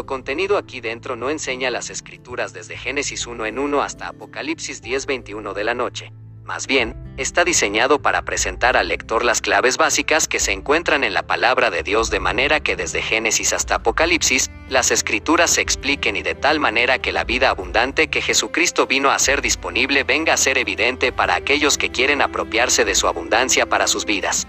Lo 0.00 0.06
contenido 0.06 0.56
aquí 0.56 0.80
dentro 0.80 1.14
no 1.14 1.28
enseña 1.28 1.68
las 1.68 1.90
escrituras 1.90 2.54
desde 2.54 2.78
Génesis 2.78 3.26
1 3.26 3.44
en 3.44 3.58
1 3.58 3.82
hasta 3.82 4.08
Apocalipsis 4.08 4.82
10:21 4.82 5.52
de 5.52 5.62
la 5.62 5.74
noche. 5.74 6.10
Más 6.42 6.66
bien, 6.66 6.96
está 7.18 7.44
diseñado 7.44 8.00
para 8.00 8.22
presentar 8.22 8.78
al 8.78 8.88
lector 8.88 9.26
las 9.26 9.42
claves 9.42 9.76
básicas 9.76 10.26
que 10.26 10.40
se 10.40 10.52
encuentran 10.52 11.04
en 11.04 11.12
la 11.12 11.26
palabra 11.26 11.68
de 11.68 11.82
Dios 11.82 12.08
de 12.08 12.18
manera 12.18 12.60
que 12.60 12.76
desde 12.76 13.02
Génesis 13.02 13.52
hasta 13.52 13.74
Apocalipsis, 13.74 14.50
las 14.70 14.90
escrituras 14.90 15.50
se 15.50 15.60
expliquen 15.60 16.16
y 16.16 16.22
de 16.22 16.34
tal 16.34 16.60
manera 16.60 16.98
que 16.98 17.12
la 17.12 17.24
vida 17.24 17.50
abundante 17.50 18.08
que 18.08 18.22
Jesucristo 18.22 18.86
vino 18.86 19.10
a 19.10 19.16
hacer 19.16 19.42
disponible 19.42 20.02
venga 20.02 20.32
a 20.32 20.38
ser 20.38 20.56
evidente 20.56 21.12
para 21.12 21.34
aquellos 21.34 21.76
que 21.76 21.90
quieren 21.90 22.22
apropiarse 22.22 22.86
de 22.86 22.94
su 22.94 23.06
abundancia 23.06 23.66
para 23.66 23.86
sus 23.86 24.06
vidas. 24.06 24.46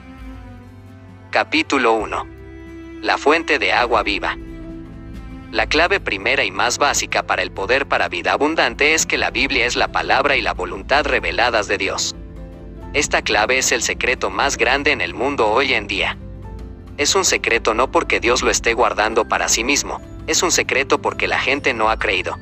Capítulo 1.30 1.92
1. 1.92 2.26
La 3.02 3.18
fuente 3.18 3.60
de 3.60 3.74
agua 3.74 4.02
viva. 4.02 4.38
La 5.52 5.68
clave 5.68 6.00
primera 6.00 6.46
y 6.46 6.52
más 6.52 6.78
básica 6.78 7.24
para 7.24 7.42
el 7.42 7.52
poder 7.52 7.86
para 7.86 8.08
vida 8.08 8.32
abundante 8.32 8.94
es 8.94 9.06
que 9.06 9.18
la 9.18 9.32
Biblia 9.32 9.66
es 9.66 9.76
la 9.76 9.90
palabra 9.92 10.38
y 10.38 10.42
la 10.42 10.54
voluntad 10.54 11.06
reveladas 11.06 11.68
de 11.68 11.78
Dios. 11.78 12.16
Esta 12.94 13.22
clave 13.22 13.58
es 13.58 13.74
el 13.74 13.82
secreto 13.82 14.30
más 14.30 14.56
grande 14.56 14.92
en 14.92 15.02
el 15.02 15.14
mundo 15.14 15.50
hoy 15.50 15.74
en 15.74 15.88
día. 15.88 16.18
Es 16.96 17.16
un 17.16 17.26
secreto 17.26 17.74
no 17.74 17.92
porque 17.92 18.22
Dios 18.22 18.44
lo 18.44 18.50
esté 18.50 18.74
guardando 18.74 19.28
para 19.28 19.50
sí 19.50 19.66
mismo, 19.66 20.00
es 20.26 20.42
un 20.42 20.52
secreto 20.52 21.02
porque 21.02 21.28
la 21.28 21.40
gente 21.40 21.74
no 21.74 21.90
ha 21.90 22.00
creído. 22.00 22.38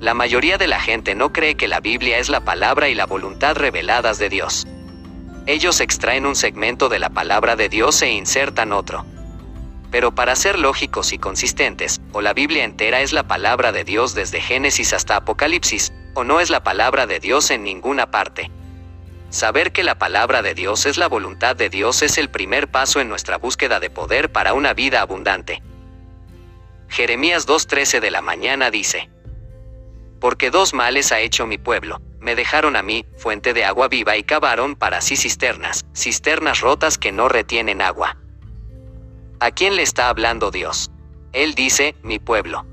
La 0.00 0.14
mayoría 0.14 0.56
de 0.56 0.66
la 0.66 0.80
gente 0.80 1.14
no 1.14 1.30
cree 1.30 1.56
que 1.56 1.68
la 1.68 1.80
Biblia 1.80 2.16
es 2.16 2.30
la 2.30 2.40
palabra 2.40 2.88
y 2.88 2.94
la 2.94 3.04
voluntad 3.04 3.54
reveladas 3.54 4.18
de 4.18 4.30
Dios. 4.30 4.66
Ellos 5.44 5.80
extraen 5.80 6.24
un 6.24 6.36
segmento 6.36 6.88
de 6.88 7.00
la 7.00 7.10
palabra 7.10 7.54
de 7.54 7.68
Dios 7.68 8.00
e 8.00 8.10
insertan 8.10 8.72
otro. 8.72 9.04
Pero 9.94 10.12
para 10.12 10.34
ser 10.34 10.58
lógicos 10.58 11.12
y 11.12 11.18
consistentes, 11.18 12.00
o 12.10 12.20
la 12.20 12.32
Biblia 12.32 12.64
entera 12.64 13.00
es 13.00 13.12
la 13.12 13.28
palabra 13.28 13.70
de 13.70 13.84
Dios 13.84 14.12
desde 14.12 14.40
Génesis 14.40 14.92
hasta 14.92 15.14
Apocalipsis, 15.14 15.92
o 16.14 16.24
no 16.24 16.40
es 16.40 16.50
la 16.50 16.64
palabra 16.64 17.06
de 17.06 17.20
Dios 17.20 17.52
en 17.52 17.62
ninguna 17.62 18.10
parte. 18.10 18.50
Saber 19.30 19.70
que 19.70 19.84
la 19.84 19.96
palabra 19.96 20.42
de 20.42 20.52
Dios 20.52 20.84
es 20.86 20.98
la 20.98 21.06
voluntad 21.06 21.54
de 21.54 21.68
Dios 21.68 22.02
es 22.02 22.18
el 22.18 22.28
primer 22.28 22.72
paso 22.72 22.98
en 22.98 23.08
nuestra 23.08 23.38
búsqueda 23.38 23.78
de 23.78 23.88
poder 23.88 24.32
para 24.32 24.52
una 24.52 24.74
vida 24.74 25.00
abundante. 25.00 25.62
Jeremías 26.88 27.46
2.13 27.46 28.00
de 28.00 28.10
la 28.10 28.20
mañana 28.20 28.72
dice, 28.72 29.08
Porque 30.18 30.50
dos 30.50 30.74
males 30.74 31.12
ha 31.12 31.20
hecho 31.20 31.46
mi 31.46 31.56
pueblo, 31.56 32.02
me 32.18 32.34
dejaron 32.34 32.74
a 32.74 32.82
mí, 32.82 33.06
fuente 33.16 33.54
de 33.54 33.64
agua 33.64 33.86
viva, 33.86 34.16
y 34.16 34.24
cavaron 34.24 34.74
para 34.74 35.00
sí 35.00 35.14
cisternas, 35.16 35.84
cisternas 35.94 36.62
rotas 36.62 36.98
que 36.98 37.12
no 37.12 37.28
retienen 37.28 37.80
agua. 37.80 38.23
¿A 39.40 39.50
quién 39.50 39.76
le 39.76 39.82
está 39.82 40.08
hablando 40.08 40.50
Dios? 40.50 40.90
Él 41.32 41.54
dice, 41.54 41.96
mi 42.02 42.18
pueblo. 42.18 42.64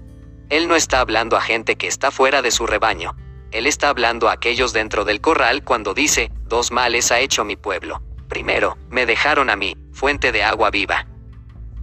Él 0.50 0.68
no 0.68 0.76
está 0.76 1.00
hablando 1.00 1.38
a 1.38 1.42
gente 1.42 1.76
que 1.76 1.88
está 1.88 2.12
fuera 2.12 2.42
de 2.42 2.52
su 2.52 2.68
rebaño. 2.68 3.16
Él 3.52 3.68
está 3.68 3.90
hablando 3.90 4.30
a 4.30 4.34
aquellos 4.34 4.72
dentro 4.72 5.04
del 5.04 5.20
corral 5.22 5.64
cuando 5.64 5.94
dice, 5.94 6.32
dos 6.46 6.72
males 6.72 7.12
ha 7.12 7.20
hecho 7.20 7.44
mi 7.44 7.56
pueblo. 7.56 8.02
Primero, 8.30 8.78
me 8.90 9.06
dejaron 9.06 9.50
a 9.50 9.56
mí, 9.56 9.76
fuente 9.92 10.32
de 10.32 10.44
agua 10.44 10.70
viva. 10.70 11.08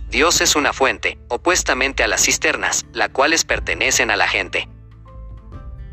Dios 0.08 0.40
es 0.40 0.56
una 0.56 0.72
fuente, 0.72 1.18
opuestamente 1.28 2.02
a 2.02 2.08
las 2.08 2.24
cisternas, 2.24 2.86
las 2.92 3.10
cuales 3.10 3.44
pertenecen 3.44 4.10
a 4.10 4.16
la 4.16 4.28
gente. 4.28 4.68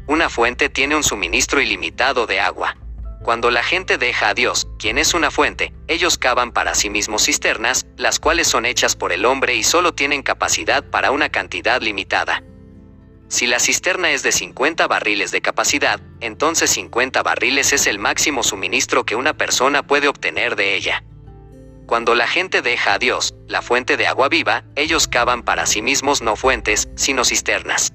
Una 0.07 0.29
fuente 0.29 0.69
tiene 0.69 0.95
un 0.95 1.03
suministro 1.03 1.59
ilimitado 1.59 2.25
de 2.27 2.39
agua. 2.39 2.77
Cuando 3.23 3.51
la 3.51 3.63
gente 3.63 3.97
deja 3.97 4.29
a 4.29 4.33
Dios, 4.33 4.64
quien 4.77 4.97
es 4.97 5.13
una 5.13 5.31
fuente, 5.31 5.73
ellos 5.87 6.17
cavan 6.17 6.51
para 6.51 6.75
sí 6.75 6.89
mismos 6.89 7.25
cisternas, 7.25 7.85
las 7.97 8.19
cuales 8.19 8.47
son 8.47 8.65
hechas 8.65 8.95
por 8.95 9.11
el 9.13 9.25
hombre 9.25 9.55
y 9.55 9.63
solo 9.63 9.93
tienen 9.93 10.21
capacidad 10.21 10.83
para 10.83 11.11
una 11.11 11.29
cantidad 11.29 11.81
limitada. 11.81 12.43
Si 13.27 13.47
la 13.47 13.59
cisterna 13.59 14.11
es 14.11 14.21
de 14.21 14.31
50 14.31 14.87
barriles 14.87 15.31
de 15.31 15.41
capacidad, 15.41 15.99
entonces 16.19 16.69
50 16.71 17.23
barriles 17.23 17.73
es 17.73 17.87
el 17.87 17.99
máximo 17.99 18.43
suministro 18.43 19.05
que 19.05 19.15
una 19.15 19.33
persona 19.33 19.87
puede 19.87 20.07
obtener 20.07 20.55
de 20.55 20.75
ella. 20.75 21.03
Cuando 21.87 22.15
la 22.15 22.27
gente 22.27 22.61
deja 22.61 22.93
a 22.93 22.99
Dios, 22.99 23.35
la 23.47 23.61
fuente 23.61 23.97
de 23.97 24.07
agua 24.07 24.29
viva, 24.29 24.63
ellos 24.75 25.07
cavan 25.07 25.43
para 25.43 25.65
sí 25.65 25.81
mismos 25.81 26.21
no 26.21 26.35
fuentes, 26.35 26.89
sino 26.95 27.23
cisternas. 27.23 27.93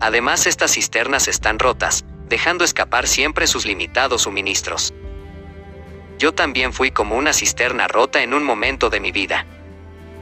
Además 0.00 0.46
estas 0.46 0.72
cisternas 0.72 1.26
están 1.28 1.58
rotas, 1.58 2.04
dejando 2.28 2.64
escapar 2.64 3.06
siempre 3.06 3.46
sus 3.46 3.64
limitados 3.64 4.22
suministros. 4.22 4.92
Yo 6.18 6.32
también 6.32 6.72
fui 6.72 6.90
como 6.90 7.16
una 7.16 7.32
cisterna 7.32 7.88
rota 7.88 8.22
en 8.22 8.32
un 8.32 8.42
momento 8.42 8.88
de 8.90 9.00
mi 9.00 9.12
vida. 9.12 9.46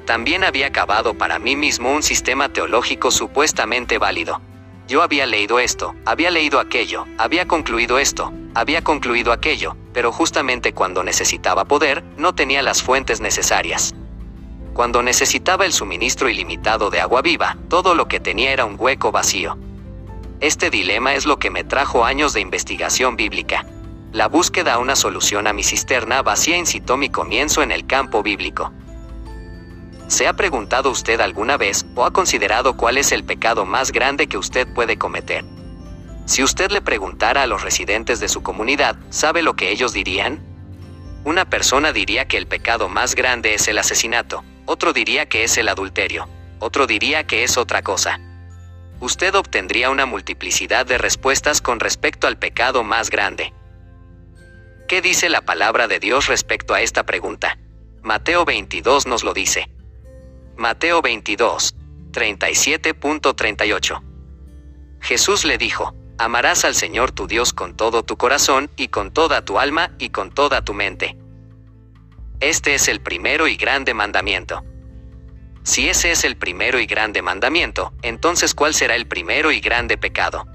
También 0.07 0.45
había 0.45 0.71
cavado 0.71 1.15
para 1.15 1.39
mí 1.39 1.57
mismo 1.57 1.93
un 1.93 2.03
sistema 2.03 2.49
teológico 2.49 3.11
supuestamente 3.11 3.99
válido. 3.99 4.41
Yo 4.87 5.03
había 5.03 5.25
leído 5.25 5.61
esto, 5.61 5.95
había 6.05 6.31
leído 6.31 6.61
aquello, 6.61 7.07
había 7.17 7.47
concluido 7.47 7.99
esto, 7.99 8.33
había 8.55 8.83
concluido 8.83 9.33
aquello, 9.33 9.77
pero 9.95 10.13
justamente 10.13 10.75
cuando 10.75 11.03
necesitaba 11.03 11.65
poder, 11.65 12.05
no 12.19 12.35
tenía 12.35 12.61
las 12.61 12.83
fuentes 12.83 13.21
necesarias. 13.21 13.95
Cuando 14.75 15.03
necesitaba 15.03 15.65
el 15.65 15.73
suministro 15.73 16.29
ilimitado 16.29 16.91
de 16.91 17.01
agua 17.01 17.23
viva, 17.23 17.57
todo 17.69 17.95
lo 17.95 18.09
que 18.09 18.21
tenía 18.21 18.53
era 18.53 18.65
un 18.65 18.77
hueco 18.79 19.11
vacío. 19.11 19.57
Este 20.41 20.69
dilema 20.69 21.15
es 21.15 21.25
lo 21.25 21.39
que 21.39 21.51
me 21.51 21.65
trajo 21.65 22.05
años 22.05 22.35
de 22.35 22.41
investigación 22.41 23.17
bíblica. 23.17 23.65
La 24.15 24.29
búsqueda 24.29 24.75
a 24.75 24.79
una 24.79 24.95
solución 24.95 25.49
a 25.49 25.53
mi 25.53 25.65
cisterna 25.65 26.23
vacía 26.23 26.57
incitó 26.57 26.97
mi 26.97 27.11
comienzo 27.11 27.65
en 27.65 27.73
el 27.73 27.85
campo 27.85 28.23
bíblico. 28.23 28.73
¿Se 30.07 30.29
ha 30.29 30.35
preguntado 30.35 30.89
usted 30.91 31.21
alguna 31.21 31.57
vez 31.57 31.85
o 31.97 32.05
ha 32.05 32.13
considerado 32.13 32.77
cuál 32.77 32.97
es 32.97 33.11
el 33.11 33.25
pecado 33.25 33.67
más 33.67 33.91
grande 33.91 34.29
que 34.29 34.39
usted 34.39 34.73
puede 34.73 34.99
cometer? 34.99 35.45
Si 36.27 36.45
usted 36.45 36.71
le 36.71 36.81
preguntara 36.81 37.43
a 37.43 37.49
los 37.49 37.63
residentes 37.63 38.21
de 38.21 38.29
su 38.29 38.45
comunidad, 38.45 38.97
¿sabe 39.11 39.43
lo 39.43 39.57
que 39.57 39.73
ellos 39.73 39.93
dirían? 39.93 40.39
Una 41.25 41.45
persona 41.45 41.93
diría 41.93 42.29
que 42.29 42.37
el 42.37 42.47
pecado 42.47 42.89
más 42.89 43.17
grande 43.17 43.55
es 43.55 43.67
el 43.67 43.79
asesinato, 43.79 44.45
otro 44.65 44.93
diría 44.93 45.27
que 45.27 45.43
es 45.43 45.59
el 45.59 45.69
adulterio, 45.69 46.29
otro 46.61 46.87
diría 46.87 47.27
que 47.27 47.43
es 47.43 47.59
otra 47.59 47.83
cosa 47.83 48.21
usted 49.01 49.35
obtendría 49.35 49.91
una 49.91 50.07
multiplicidad 50.07 50.87
de 50.87 50.97
respuestas 50.97 51.61
con 51.61 51.79
respecto 51.79 52.27
al 52.27 52.39
pecado 52.39 52.85
más 52.85 53.11
grande. 53.11 53.53
¿Qué 54.87 55.01
dice 55.01 55.31
la 55.31 55.41
palabra 55.41 55.89
de 55.89 55.99
Dios 55.99 56.27
respecto 56.27 56.75
a 56.75 56.83
esta 56.83 57.07
pregunta? 57.07 57.59
Mateo 58.03 58.45
22 58.45 59.07
nos 59.07 59.25
lo 59.25 59.33
dice. 59.33 59.71
Mateo 60.59 61.01
22, 61.01 61.75
37.38. 62.13 64.03
Jesús 65.01 65.47
le 65.47 65.57
dijo, 65.57 65.95
amarás 66.19 66.67
al 66.67 66.75
Señor 66.75 67.13
tu 67.13 67.27
Dios 67.27 67.55
con 67.55 67.75
todo 67.77 68.03
tu 68.03 68.19
corazón, 68.19 68.71
y 68.77 68.89
con 68.89 69.11
toda 69.11 69.43
tu 69.43 69.59
alma, 69.59 69.93
y 69.99 70.11
con 70.11 70.31
toda 70.31 70.63
tu 70.63 70.75
mente. 70.75 71.17
Este 72.41 72.75
es 72.75 72.89
el 72.89 73.01
primero 73.01 73.49
y 73.49 73.57
grande 73.57 73.95
mandamiento. 73.95 74.63
Si 75.63 75.89
ese 75.89 76.11
es 76.11 76.25
el 76.25 76.37
primero 76.37 76.79
y 76.79 76.85
grande 76.85 77.23
mandamiento, 77.23 77.95
entonces 78.03 78.55
¿cuál 78.55 78.75
será 78.75 78.97
el 78.97 79.07
primero 79.07 79.51
y 79.51 79.61
grande 79.61 79.97
pecado? 79.97 80.47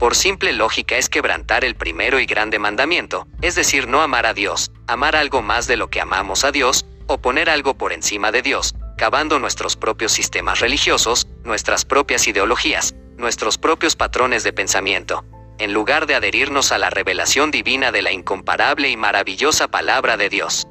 Por 0.00 0.14
simple 0.14 0.54
lógica 0.54 0.96
es 0.96 1.10
quebrantar 1.10 1.62
el 1.62 1.74
primero 1.74 2.20
y 2.20 2.24
grande 2.24 2.58
mandamiento, 2.58 3.28
es 3.42 3.54
decir, 3.54 3.86
no 3.86 4.00
amar 4.00 4.24
a 4.24 4.32
Dios, 4.32 4.72
amar 4.86 5.14
algo 5.14 5.42
más 5.42 5.66
de 5.66 5.76
lo 5.76 5.90
que 5.90 6.00
amamos 6.00 6.42
a 6.44 6.52
Dios, 6.52 6.86
o 7.06 7.18
poner 7.18 7.50
algo 7.50 7.74
por 7.74 7.92
encima 7.92 8.32
de 8.32 8.40
Dios, 8.40 8.74
cavando 8.96 9.38
nuestros 9.38 9.76
propios 9.76 10.12
sistemas 10.12 10.60
religiosos, 10.60 11.28
nuestras 11.44 11.84
propias 11.84 12.26
ideologías, 12.26 12.94
nuestros 13.18 13.58
propios 13.58 13.94
patrones 13.94 14.42
de 14.42 14.54
pensamiento, 14.54 15.22
en 15.58 15.74
lugar 15.74 16.06
de 16.06 16.14
adherirnos 16.14 16.72
a 16.72 16.78
la 16.78 16.88
revelación 16.88 17.50
divina 17.50 17.92
de 17.92 18.00
la 18.00 18.10
incomparable 18.10 18.88
y 18.88 18.96
maravillosa 18.96 19.68
palabra 19.68 20.16
de 20.16 20.30
Dios. 20.30 20.66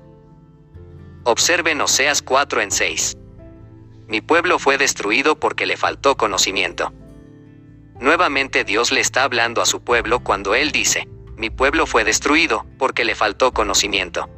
Observen 1.24 1.80
Oseas 1.82 2.24
4 2.24 2.62
en 2.62 2.72
6 2.72 3.16
mi 4.10 4.22
pueblo 4.22 4.58
fue 4.58 4.80
destruido 4.80 5.40
porque 5.40 5.68
le 5.68 5.78
faltó 5.78 6.18
conocimiento. 6.18 6.92
Nuevamente 8.00 8.64
Dios 8.64 8.92
le 8.92 9.02
está 9.02 9.24
hablando 9.24 9.62
a 9.62 9.66
su 9.66 9.82
pueblo 9.82 10.22
cuando 10.22 10.56
Él 10.56 10.72
dice, 10.72 11.08
mi 11.36 11.50
pueblo 11.50 11.86
fue 11.86 12.04
destruido 12.04 12.66
porque 12.78 13.04
le 13.04 13.14
faltó 13.14 13.52
conocimiento. 13.52 14.30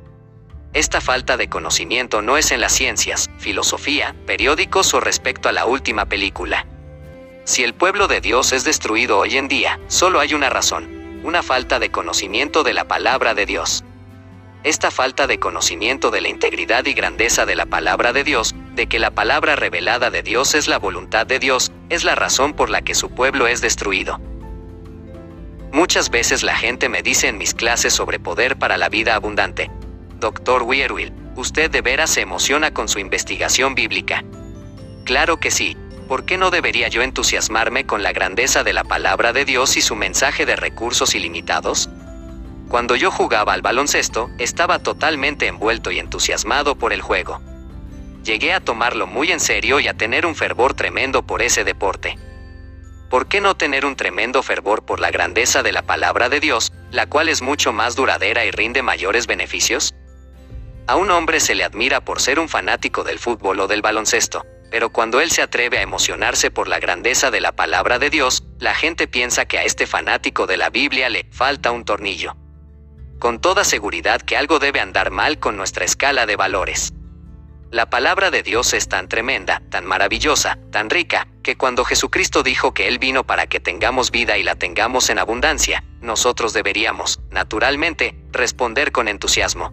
Esta 0.73 1.01
falta 1.01 1.37
de 1.37 1.49
conocimiento 1.49 2.21
no 2.21 2.37
es 2.37 2.51
en 2.51 2.61
las 2.61 2.71
ciencias, 2.71 3.29
filosofía, 3.37 4.15
periódicos 4.25 4.93
o 4.93 4.99
respecto 4.99 5.49
a 5.49 5.51
la 5.51 5.65
última 5.65 6.05
película. 6.05 6.65
Si 7.43 7.63
el 7.63 7.73
pueblo 7.73 8.07
de 8.07 8.21
Dios 8.21 8.51
es 8.51 8.63
destruido 8.63 9.19
hoy 9.19 9.37
en 9.37 9.47
día, 9.47 9.79
solo 9.87 10.19
hay 10.19 10.33
una 10.33 10.49
razón, 10.49 11.21
una 11.23 11.43
falta 11.43 11.77
de 11.77 11.91
conocimiento 11.91 12.63
de 12.63 12.73
la 12.73 12.87
palabra 12.87 13.33
de 13.33 13.45
Dios. 13.45 13.83
Esta 14.63 14.91
falta 14.91 15.25
de 15.25 15.39
conocimiento 15.39 16.11
de 16.11 16.21
la 16.21 16.29
integridad 16.29 16.85
y 16.85 16.93
grandeza 16.93 17.47
de 17.47 17.55
la 17.55 17.65
palabra 17.65 18.13
de 18.13 18.23
Dios 18.23 18.53
de 18.75 18.87
que 18.87 18.99
la 18.99 19.11
palabra 19.11 19.55
revelada 19.55 20.11
de 20.11 20.21
Dios 20.21 20.53
es 20.53 20.67
la 20.67 20.77
voluntad 20.77 21.25
de 21.25 21.39
Dios, 21.39 21.71
es 21.89 22.03
la 22.03 22.15
razón 22.15 22.53
por 22.53 22.69
la 22.69 22.81
que 22.81 22.95
su 22.95 23.09
pueblo 23.09 23.47
es 23.47 23.61
destruido. 23.61 24.19
Muchas 25.71 26.09
veces 26.09 26.43
la 26.43 26.55
gente 26.55 26.89
me 26.89 27.01
dice 27.01 27.27
en 27.27 27.37
mis 27.37 27.53
clases 27.53 27.93
sobre 27.93 28.19
poder 28.19 28.57
para 28.57 28.77
la 28.77 28.89
vida 28.89 29.15
abundante, 29.15 29.71
Dr. 30.19 30.63
Weirwill, 30.63 31.11
usted 31.35 31.71
de 31.71 31.81
veras 31.81 32.11
se 32.11 32.21
emociona 32.21 32.71
con 32.71 32.87
su 32.87 32.99
investigación 32.99 33.73
bíblica. 33.73 34.23
Claro 35.05 35.39
que 35.39 35.49
sí, 35.49 35.75
¿por 36.07 36.25
qué 36.25 36.37
no 36.37 36.51
debería 36.51 36.87
yo 36.87 37.01
entusiasmarme 37.01 37.85
con 37.85 38.03
la 38.03 38.11
grandeza 38.11 38.63
de 38.63 38.73
la 38.73 38.83
palabra 38.83 39.33
de 39.33 39.45
Dios 39.45 39.75
y 39.77 39.81
su 39.81 39.95
mensaje 39.95 40.45
de 40.45 40.55
recursos 40.55 41.15
ilimitados? 41.15 41.89
Cuando 42.71 42.95
yo 42.95 43.11
jugaba 43.11 43.51
al 43.51 43.61
baloncesto, 43.61 44.29
estaba 44.37 44.79
totalmente 44.79 45.45
envuelto 45.45 45.91
y 45.91 45.99
entusiasmado 45.99 46.77
por 46.77 46.93
el 46.93 47.01
juego. 47.01 47.41
Llegué 48.23 48.53
a 48.53 48.61
tomarlo 48.61 49.07
muy 49.07 49.29
en 49.29 49.41
serio 49.41 49.81
y 49.81 49.89
a 49.89 49.93
tener 49.93 50.25
un 50.25 50.35
fervor 50.35 50.73
tremendo 50.73 51.21
por 51.21 51.41
ese 51.41 51.65
deporte. 51.65 52.17
¿Por 53.09 53.27
qué 53.27 53.41
no 53.41 53.57
tener 53.57 53.85
un 53.85 53.97
tremendo 53.97 54.41
fervor 54.41 54.85
por 54.85 55.01
la 55.01 55.11
grandeza 55.11 55.63
de 55.63 55.73
la 55.73 55.81
palabra 55.81 56.29
de 56.29 56.39
Dios, 56.39 56.71
la 56.91 57.07
cual 57.07 57.27
es 57.27 57.41
mucho 57.41 57.73
más 57.73 57.97
duradera 57.97 58.45
y 58.45 58.51
rinde 58.51 58.81
mayores 58.81 59.27
beneficios? 59.27 59.93
A 60.87 60.95
un 60.95 61.11
hombre 61.11 61.41
se 61.41 61.55
le 61.55 61.65
admira 61.65 61.99
por 61.99 62.21
ser 62.21 62.39
un 62.39 62.47
fanático 62.47 63.03
del 63.03 63.19
fútbol 63.19 63.59
o 63.59 63.67
del 63.67 63.81
baloncesto, 63.81 64.45
pero 64.71 64.93
cuando 64.93 65.19
él 65.19 65.29
se 65.31 65.41
atreve 65.41 65.79
a 65.79 65.81
emocionarse 65.81 66.51
por 66.51 66.69
la 66.69 66.79
grandeza 66.79 67.31
de 67.31 67.41
la 67.41 67.51
palabra 67.51 67.99
de 67.99 68.09
Dios, 68.09 68.45
la 68.59 68.73
gente 68.73 69.09
piensa 69.09 69.43
que 69.43 69.57
a 69.57 69.65
este 69.65 69.87
fanático 69.87 70.47
de 70.47 70.55
la 70.55 70.69
Biblia 70.69 71.09
le 71.09 71.27
falta 71.33 71.71
un 71.71 71.83
tornillo 71.83 72.37
con 73.21 73.39
toda 73.39 73.63
seguridad 73.63 74.19
que 74.19 74.35
algo 74.35 74.57
debe 74.57 74.79
andar 74.79 75.11
mal 75.11 75.37
con 75.37 75.55
nuestra 75.55 75.85
escala 75.85 76.25
de 76.25 76.35
valores. 76.35 76.91
La 77.69 77.87
palabra 77.87 78.31
de 78.31 78.41
Dios 78.41 78.73
es 78.73 78.89
tan 78.89 79.07
tremenda, 79.07 79.61
tan 79.69 79.85
maravillosa, 79.85 80.57
tan 80.71 80.89
rica, 80.89 81.27
que 81.43 81.55
cuando 81.55 81.85
Jesucristo 81.85 82.41
dijo 82.41 82.73
que 82.73 82.87
Él 82.87 82.97
vino 82.97 83.23
para 83.23 83.45
que 83.45 83.59
tengamos 83.59 84.09
vida 84.09 84.39
y 84.39 84.43
la 84.43 84.55
tengamos 84.55 85.11
en 85.11 85.19
abundancia, 85.19 85.83
nosotros 86.01 86.51
deberíamos, 86.51 87.19
naturalmente, 87.29 88.15
responder 88.31 88.91
con 88.91 89.07
entusiasmo. 89.07 89.71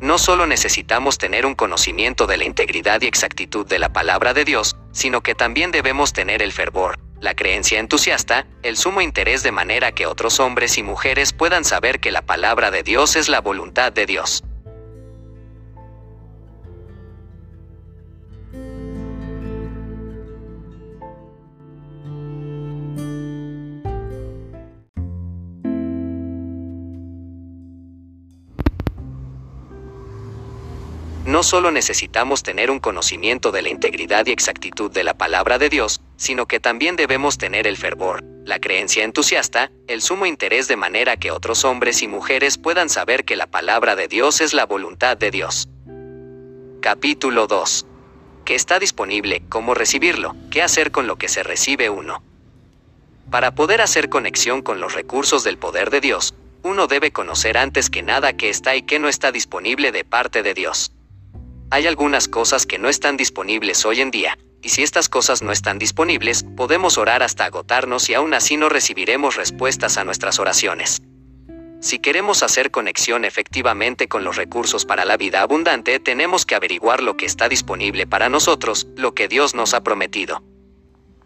No 0.00 0.18
solo 0.18 0.48
necesitamos 0.48 1.18
tener 1.18 1.46
un 1.46 1.54
conocimiento 1.54 2.26
de 2.26 2.38
la 2.38 2.44
integridad 2.44 3.00
y 3.02 3.06
exactitud 3.06 3.68
de 3.68 3.78
la 3.78 3.92
palabra 3.92 4.34
de 4.34 4.44
Dios, 4.44 4.76
sino 4.90 5.20
que 5.20 5.36
también 5.36 5.70
debemos 5.70 6.12
tener 6.12 6.42
el 6.42 6.50
fervor, 6.50 6.98
la 7.22 7.36
creencia 7.36 7.78
entusiasta, 7.78 8.46
el 8.64 8.76
sumo 8.76 9.00
interés 9.00 9.44
de 9.44 9.52
manera 9.52 9.92
que 9.92 10.06
otros 10.06 10.40
hombres 10.40 10.76
y 10.76 10.82
mujeres 10.82 11.32
puedan 11.32 11.64
saber 11.64 12.00
que 12.00 12.10
la 12.10 12.22
palabra 12.22 12.72
de 12.72 12.82
Dios 12.82 13.14
es 13.14 13.28
la 13.28 13.40
voluntad 13.40 13.92
de 13.92 14.06
Dios. 14.06 14.42
No 31.24 31.42
solo 31.44 31.70
necesitamos 31.70 32.42
tener 32.42 32.70
un 32.70 32.78
conocimiento 32.78 33.52
de 33.52 33.62
la 33.62 33.68
integridad 33.70 34.26
y 34.26 34.32
exactitud 34.32 34.90
de 34.90 35.04
la 35.04 35.14
palabra 35.14 35.56
de 35.56 35.70
Dios, 35.70 36.01
sino 36.22 36.46
que 36.46 36.60
también 36.60 36.94
debemos 36.94 37.36
tener 37.36 37.66
el 37.66 37.76
fervor, 37.76 38.22
la 38.44 38.60
creencia 38.60 39.02
entusiasta, 39.02 39.72
el 39.88 40.02
sumo 40.02 40.24
interés 40.24 40.68
de 40.68 40.76
manera 40.76 41.16
que 41.16 41.32
otros 41.32 41.64
hombres 41.64 42.00
y 42.00 42.06
mujeres 42.06 42.58
puedan 42.58 42.88
saber 42.88 43.24
que 43.24 43.34
la 43.34 43.48
palabra 43.48 43.96
de 43.96 44.06
Dios 44.06 44.40
es 44.40 44.54
la 44.54 44.64
voluntad 44.64 45.16
de 45.16 45.32
Dios. 45.32 45.68
Capítulo 46.80 47.48
2. 47.48 47.86
¿Qué 48.44 48.54
está 48.54 48.78
disponible? 48.78 49.42
¿Cómo 49.48 49.74
recibirlo? 49.74 50.36
¿Qué 50.52 50.62
hacer 50.62 50.92
con 50.92 51.08
lo 51.08 51.16
que 51.16 51.26
se 51.26 51.42
recibe 51.42 51.90
uno? 51.90 52.22
Para 53.28 53.56
poder 53.56 53.80
hacer 53.80 54.08
conexión 54.08 54.62
con 54.62 54.78
los 54.80 54.94
recursos 54.94 55.42
del 55.42 55.58
poder 55.58 55.90
de 55.90 56.00
Dios, 56.00 56.36
uno 56.62 56.86
debe 56.86 57.10
conocer 57.10 57.58
antes 57.58 57.90
que 57.90 58.04
nada 58.04 58.36
qué 58.36 58.48
está 58.48 58.76
y 58.76 58.82
qué 58.82 59.00
no 59.00 59.08
está 59.08 59.32
disponible 59.32 59.90
de 59.90 60.04
parte 60.04 60.44
de 60.44 60.54
Dios. 60.54 60.92
Hay 61.70 61.88
algunas 61.88 62.28
cosas 62.28 62.64
que 62.64 62.78
no 62.78 62.88
están 62.88 63.16
disponibles 63.16 63.84
hoy 63.84 64.02
en 64.02 64.12
día, 64.12 64.38
y 64.62 64.68
si 64.68 64.82
estas 64.82 65.08
cosas 65.08 65.42
no 65.42 65.52
están 65.52 65.78
disponibles, 65.78 66.44
podemos 66.56 66.96
orar 66.96 67.22
hasta 67.22 67.44
agotarnos 67.44 68.08
y 68.08 68.14
aún 68.14 68.32
así 68.32 68.56
no 68.56 68.68
recibiremos 68.68 69.36
respuestas 69.36 69.98
a 69.98 70.04
nuestras 70.04 70.38
oraciones. 70.38 71.02
Si 71.80 71.98
queremos 71.98 72.44
hacer 72.44 72.70
conexión 72.70 73.24
efectivamente 73.24 74.06
con 74.06 74.22
los 74.22 74.36
recursos 74.36 74.86
para 74.86 75.04
la 75.04 75.16
vida 75.16 75.42
abundante, 75.42 75.98
tenemos 75.98 76.46
que 76.46 76.54
averiguar 76.54 77.02
lo 77.02 77.16
que 77.16 77.26
está 77.26 77.48
disponible 77.48 78.06
para 78.06 78.28
nosotros, 78.28 78.86
lo 78.94 79.14
que 79.14 79.26
Dios 79.26 79.56
nos 79.56 79.74
ha 79.74 79.82
prometido. 79.82 80.44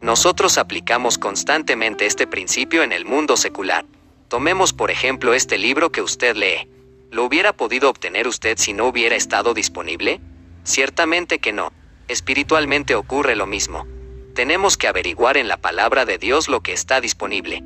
Nosotros 0.00 0.56
aplicamos 0.56 1.18
constantemente 1.18 2.06
este 2.06 2.26
principio 2.26 2.82
en 2.82 2.92
el 2.92 3.04
mundo 3.04 3.36
secular. 3.36 3.84
Tomemos 4.28 4.72
por 4.72 4.90
ejemplo 4.90 5.34
este 5.34 5.58
libro 5.58 5.92
que 5.92 6.00
usted 6.00 6.36
lee. 6.36 6.70
¿Lo 7.10 7.24
hubiera 7.24 7.52
podido 7.52 7.90
obtener 7.90 8.26
usted 8.26 8.56
si 8.56 8.72
no 8.72 8.86
hubiera 8.86 9.14
estado 9.14 9.52
disponible? 9.52 10.20
Ciertamente 10.64 11.38
que 11.38 11.52
no. 11.52 11.70
Espiritualmente 12.08 12.94
ocurre 12.94 13.34
lo 13.34 13.46
mismo. 13.46 13.86
Tenemos 14.34 14.76
que 14.76 14.86
averiguar 14.86 15.36
en 15.36 15.48
la 15.48 15.56
palabra 15.56 16.04
de 16.04 16.18
Dios 16.18 16.48
lo 16.48 16.60
que 16.60 16.72
está 16.72 17.00
disponible. 17.00 17.64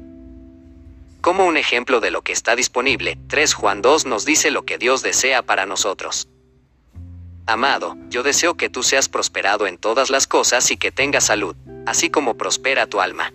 Como 1.21 1.45
un 1.45 1.59
ejemplo 1.59 2.01
de 2.01 2.11
lo 2.11 2.23
que 2.23 2.33
está 2.33 2.57
disponible, 2.57 3.19
3 3.29 3.53
Juan 3.53 3.83
2 3.83 4.07
nos 4.07 4.25
dice 4.25 4.51
lo 4.51 4.65
que 4.65 4.79
Dios 4.79 5.03
desea 5.03 5.43
para 5.43 5.67
nosotros. 5.67 6.29
Amado, 7.45 7.97
yo 8.09 8.23
deseo 8.23 8.57
que 8.57 8.71
tú 8.71 8.83
seas 8.83 9.09
prosperado 9.09 9.67
en 9.67 9.77
todas 9.77 10.09
las 10.09 10.27
cosas 10.27 10.71
y 10.71 10.79
que 10.79 10.93
tengas 10.93 11.25
salud, 11.25 11.57
así 11.85 12.09
como 12.09 12.37
prospera 12.37 12.87
tu 12.87 13.01
alma. 13.01 13.35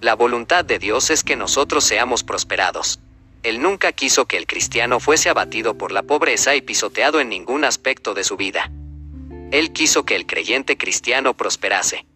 La 0.00 0.14
voluntad 0.14 0.64
de 0.64 0.78
Dios 0.78 1.10
es 1.10 1.22
que 1.22 1.36
nosotros 1.36 1.84
seamos 1.84 2.24
prosperados. 2.24 2.98
Él 3.44 3.62
nunca 3.62 3.92
quiso 3.92 4.26
que 4.26 4.38
el 4.38 4.46
cristiano 4.46 4.98
fuese 4.98 5.28
abatido 5.28 5.78
por 5.78 5.92
la 5.92 6.02
pobreza 6.02 6.56
y 6.56 6.62
pisoteado 6.62 7.20
en 7.20 7.28
ningún 7.28 7.64
aspecto 7.64 8.14
de 8.14 8.24
su 8.24 8.36
vida. 8.36 8.70
Él 9.50 9.72
quiso 9.72 10.04
que 10.04 10.16
el 10.16 10.26
creyente 10.26 10.76
cristiano 10.76 11.34
prosperase. 11.34 12.06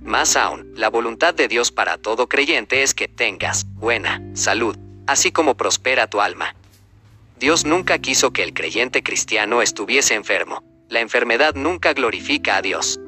Más 0.00 0.36
aún, 0.36 0.72
la 0.76 0.88
voluntad 0.88 1.34
de 1.34 1.48
Dios 1.48 1.72
para 1.72 1.98
todo 1.98 2.28
creyente 2.28 2.82
es 2.82 2.94
que 2.94 3.08
tengas 3.08 3.66
buena 3.74 4.22
salud, 4.34 4.76
así 5.06 5.30
como 5.30 5.56
prospera 5.56 6.08
tu 6.08 6.20
alma. 6.20 6.54
Dios 7.38 7.64
nunca 7.64 7.98
quiso 7.98 8.32
que 8.32 8.42
el 8.42 8.52
creyente 8.52 9.02
cristiano 9.02 9.62
estuviese 9.62 10.14
enfermo. 10.14 10.62
La 10.88 11.00
enfermedad 11.00 11.54
nunca 11.54 11.92
glorifica 11.92 12.56
a 12.56 12.62
Dios. 12.62 12.98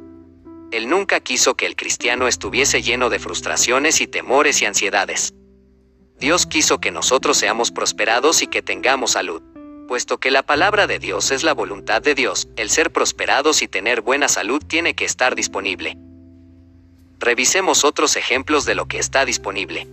Él 0.71 0.89
nunca 0.89 1.21
quiso 1.21 1.55
que 1.55 1.67
el 1.67 1.77
cristiano 1.77 2.29
estuviese 2.29 2.81
lleno 2.81 3.11
de 3.11 3.19
frustraciones 3.19 4.01
y 4.01 4.07
temores 4.07 4.63
y 4.63 4.65
ansiedades. 4.65 5.35
Dios 6.19 6.47
quiso 6.47 6.81
que 6.81 6.91
nosotros 6.91 7.37
seamos 7.37 7.71
prosperados 7.71 8.43
y 8.43 8.47
que 8.47 8.63
tengamos 8.63 9.13
salud. 9.13 9.43
Puesto 9.93 10.17
que 10.17 10.31
la 10.31 10.43
palabra 10.43 10.87
de 10.87 10.99
Dios 10.99 11.31
es 11.33 11.43
la 11.43 11.53
voluntad 11.53 12.01
de 12.01 12.15
Dios, 12.15 12.49
el 12.57 12.71
ser 12.71 12.95
prosperados 12.95 13.61
y 13.61 13.69
tener 13.69 14.01
buena 14.01 14.27
salud 14.27 14.63
tiene 14.67 14.95
que 14.95 15.05
estar 15.05 15.35
disponible. 15.35 15.99
Revisemos 17.19 17.85
otros 17.85 18.17
ejemplos 18.17 18.65
de 18.65 18.75
lo 18.75 18.87
que 18.89 18.99
está 18.99 19.27
disponible. 19.27 19.87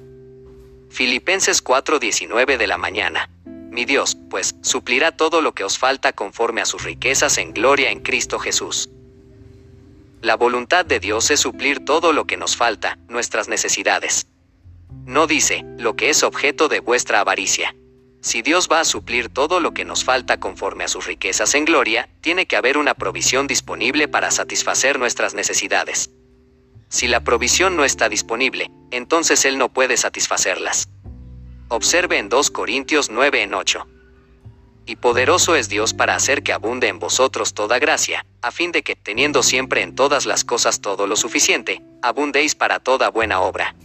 Filipenses 0.89 1.61
4:19 1.61 2.57
de 2.57 2.65
la 2.65 2.77
mañana. 2.77 3.29
Mi 3.45 3.83
Dios, 3.83 4.15
pues, 4.29 4.55
suplirá 4.61 5.11
todo 5.11 5.41
lo 5.41 5.53
que 5.53 5.65
os 5.65 5.77
falta 5.77 6.13
conforme 6.13 6.61
a 6.61 6.65
sus 6.65 6.85
riquezas 6.85 7.37
en 7.37 7.51
gloria 7.51 7.91
en 7.91 7.99
Cristo 7.99 8.39
Jesús. 8.39 8.89
La 10.21 10.37
voluntad 10.37 10.85
de 10.85 11.01
Dios 11.01 11.29
es 11.29 11.41
suplir 11.41 11.83
todo 11.83 12.13
lo 12.13 12.23
que 12.23 12.37
nos 12.37 12.55
falta, 12.55 12.97
nuestras 13.09 13.49
necesidades. 13.49 14.27
No 15.05 15.27
dice, 15.27 15.65
lo 15.77 15.97
que 15.97 16.09
es 16.09 16.23
objeto 16.23 16.69
de 16.69 16.79
vuestra 16.79 17.19
avaricia. 17.19 17.75
Si 18.21 18.41
Dios 18.41 18.67
va 18.69 18.81
a 18.81 18.85
suplir 18.85 19.29
todo 19.29 19.59
lo 19.59 19.73
que 19.73 19.85
nos 19.85 20.03
falta 20.03 20.39
conforme 20.39 20.83
a 20.83 20.89
sus 20.89 21.05
riquezas 21.05 21.55
en 21.55 21.65
gloria, 21.65 22.09
tiene 22.21 22.47
que 22.47 22.57
haber 22.57 22.77
una 22.77 22.93
provisión 22.93 23.47
disponible 23.47 24.07
para 24.07 24.29
satisfacer 24.29 24.99
nuestras 24.99 25.33
necesidades. 25.33 26.11
Si 26.89 27.07
la 27.07 27.23
provisión 27.23 27.77
no 27.77 27.85
está 27.85 28.09
disponible, 28.09 28.69
entonces 28.91 29.45
Él 29.45 29.57
no 29.57 29.69
puede 29.69 29.95
satisfacerlas. 29.95 30.89
Observe 31.69 32.17
en 32.17 32.29
2 32.29 32.51
Corintios 32.51 33.09
9 33.09 33.43
en 33.43 33.53
8. 33.53 33.87
Y 34.85 34.95
poderoso 34.95 35.55
es 35.55 35.69
Dios 35.69 35.93
para 35.93 36.15
hacer 36.15 36.41
que 36.41 36.51
abunde 36.51 36.87
en 36.87 36.97
vosotros 36.97 37.53
toda 37.53 37.77
gracia, 37.77 38.25
a 38.41 38.51
fin 38.51 38.71
de 38.71 38.81
que, 38.81 38.95
teniendo 38.95 39.43
siempre 39.43 39.83
en 39.83 39.93
todas 39.93 40.25
las 40.25 40.43
cosas 40.43 40.81
todo 40.81 41.05
lo 41.05 41.15
suficiente, 41.15 41.83
abundéis 42.01 42.55
para 42.55 42.79
toda 42.79 43.09
buena 43.09 43.39
obra. 43.41 43.75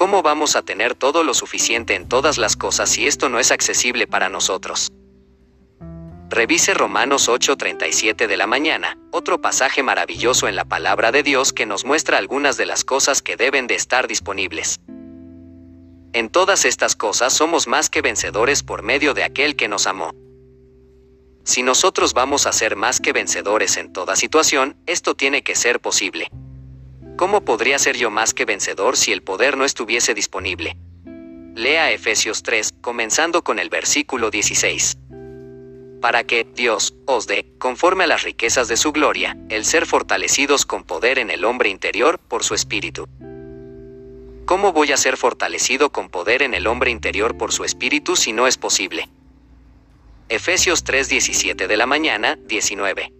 ¿Cómo 0.00 0.22
vamos 0.22 0.56
a 0.56 0.62
tener 0.62 0.94
todo 0.94 1.24
lo 1.24 1.34
suficiente 1.34 1.94
en 1.94 2.08
todas 2.08 2.38
las 2.38 2.56
cosas 2.56 2.88
si 2.88 3.06
esto 3.06 3.28
no 3.28 3.38
es 3.38 3.52
accesible 3.52 4.06
para 4.06 4.30
nosotros? 4.30 4.90
Revise 6.30 6.72
Romanos 6.72 7.28
8:37 7.28 8.26
de 8.26 8.36
la 8.38 8.46
mañana, 8.46 8.96
otro 9.10 9.42
pasaje 9.42 9.82
maravilloso 9.82 10.48
en 10.48 10.56
la 10.56 10.64
palabra 10.64 11.12
de 11.12 11.22
Dios 11.22 11.52
que 11.52 11.66
nos 11.66 11.84
muestra 11.84 12.16
algunas 12.16 12.56
de 12.56 12.64
las 12.64 12.82
cosas 12.82 13.20
que 13.20 13.36
deben 13.36 13.66
de 13.66 13.74
estar 13.74 14.08
disponibles. 14.08 14.80
En 16.14 16.30
todas 16.30 16.64
estas 16.64 16.96
cosas 16.96 17.34
somos 17.34 17.66
más 17.66 17.90
que 17.90 18.00
vencedores 18.00 18.62
por 18.62 18.82
medio 18.82 19.12
de 19.12 19.24
aquel 19.24 19.54
que 19.54 19.68
nos 19.68 19.86
amó. 19.86 20.14
Si 21.44 21.62
nosotros 21.62 22.14
vamos 22.14 22.46
a 22.46 22.52
ser 22.52 22.74
más 22.74 23.00
que 23.00 23.12
vencedores 23.12 23.76
en 23.76 23.92
toda 23.92 24.16
situación, 24.16 24.78
esto 24.86 25.14
tiene 25.14 25.42
que 25.42 25.54
ser 25.54 25.78
posible. 25.78 26.30
¿Cómo 27.20 27.42
podría 27.42 27.78
ser 27.78 27.98
yo 27.98 28.10
más 28.10 28.32
que 28.32 28.46
vencedor 28.46 28.96
si 28.96 29.12
el 29.12 29.22
poder 29.22 29.58
no 29.58 29.66
estuviese 29.66 30.14
disponible? 30.14 30.78
Lea 31.54 31.90
Efesios 31.92 32.42
3, 32.42 32.72
comenzando 32.80 33.44
con 33.44 33.58
el 33.58 33.68
versículo 33.68 34.30
16. 34.30 34.96
para 36.00 36.24
que 36.24 36.44
Dios 36.44 36.94
os 37.04 37.26
dé, 37.26 37.52
conforme 37.58 38.04
a 38.04 38.06
las 38.06 38.22
riquezas 38.22 38.68
de 38.68 38.78
su 38.78 38.90
gloria, 38.90 39.36
el 39.50 39.66
ser 39.66 39.84
fortalecidos 39.84 40.64
con 40.64 40.82
poder 40.82 41.18
en 41.18 41.28
el 41.28 41.44
hombre 41.44 41.68
interior 41.68 42.18
por 42.18 42.42
su 42.42 42.54
espíritu. 42.54 43.06
¿Cómo 44.46 44.72
voy 44.72 44.90
a 44.92 44.96
ser 44.96 45.18
fortalecido 45.18 45.92
con 45.92 46.08
poder 46.08 46.40
en 46.40 46.54
el 46.54 46.66
hombre 46.66 46.90
interior 46.90 47.36
por 47.36 47.52
su 47.52 47.64
espíritu 47.64 48.16
si 48.16 48.32
no 48.32 48.46
es 48.46 48.56
posible? 48.56 49.10
Efesios 50.30 50.84
3:17 50.84 51.66
de 51.66 51.76
la 51.76 51.84
mañana, 51.84 52.38
19. 52.46 53.19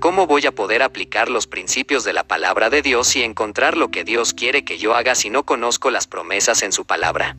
¿Cómo 0.00 0.28
voy 0.28 0.46
a 0.46 0.52
poder 0.52 0.84
aplicar 0.84 1.28
los 1.28 1.48
principios 1.48 2.04
de 2.04 2.12
la 2.12 2.22
palabra 2.22 2.70
de 2.70 2.82
Dios 2.82 3.16
y 3.16 3.24
encontrar 3.24 3.76
lo 3.76 3.90
que 3.90 4.04
Dios 4.04 4.32
quiere 4.32 4.64
que 4.64 4.78
yo 4.78 4.94
haga 4.94 5.16
si 5.16 5.28
no 5.28 5.42
conozco 5.42 5.90
las 5.90 6.06
promesas 6.06 6.62
en 6.62 6.70
su 6.70 6.84
palabra? 6.84 7.36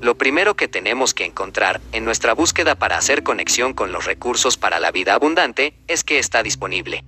Lo 0.00 0.16
primero 0.16 0.54
que 0.54 0.68
tenemos 0.68 1.12
que 1.12 1.26
encontrar, 1.26 1.82
en 1.92 2.06
nuestra 2.06 2.32
búsqueda 2.32 2.76
para 2.76 2.96
hacer 2.96 3.24
conexión 3.24 3.74
con 3.74 3.92
los 3.92 4.06
recursos 4.06 4.56
para 4.56 4.80
la 4.80 4.90
vida 4.90 5.12
abundante, 5.12 5.74
es 5.86 6.02
que 6.02 6.18
está 6.18 6.42
disponible. 6.42 7.04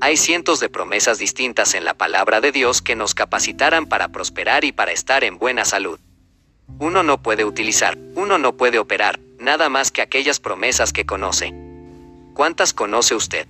Hay 0.00 0.16
cientos 0.16 0.58
de 0.58 0.68
promesas 0.68 1.18
distintas 1.18 1.74
en 1.74 1.84
la 1.84 1.94
palabra 1.94 2.40
de 2.40 2.50
Dios 2.50 2.82
que 2.82 2.96
nos 2.96 3.14
capacitarán 3.14 3.86
para 3.86 4.08
prosperar 4.08 4.64
y 4.64 4.72
para 4.72 4.90
estar 4.90 5.22
en 5.22 5.38
buena 5.38 5.64
salud. 5.64 6.00
Uno 6.80 7.04
no 7.04 7.22
puede 7.22 7.44
utilizar, 7.44 7.96
uno 8.16 8.38
no 8.38 8.56
puede 8.56 8.80
operar, 8.80 9.20
nada 9.38 9.68
más 9.68 9.92
que 9.92 10.02
aquellas 10.02 10.40
promesas 10.40 10.92
que 10.92 11.06
conoce. 11.06 11.65
¿Cuántas 12.36 12.74
conoce 12.74 13.14
usted? 13.14 13.46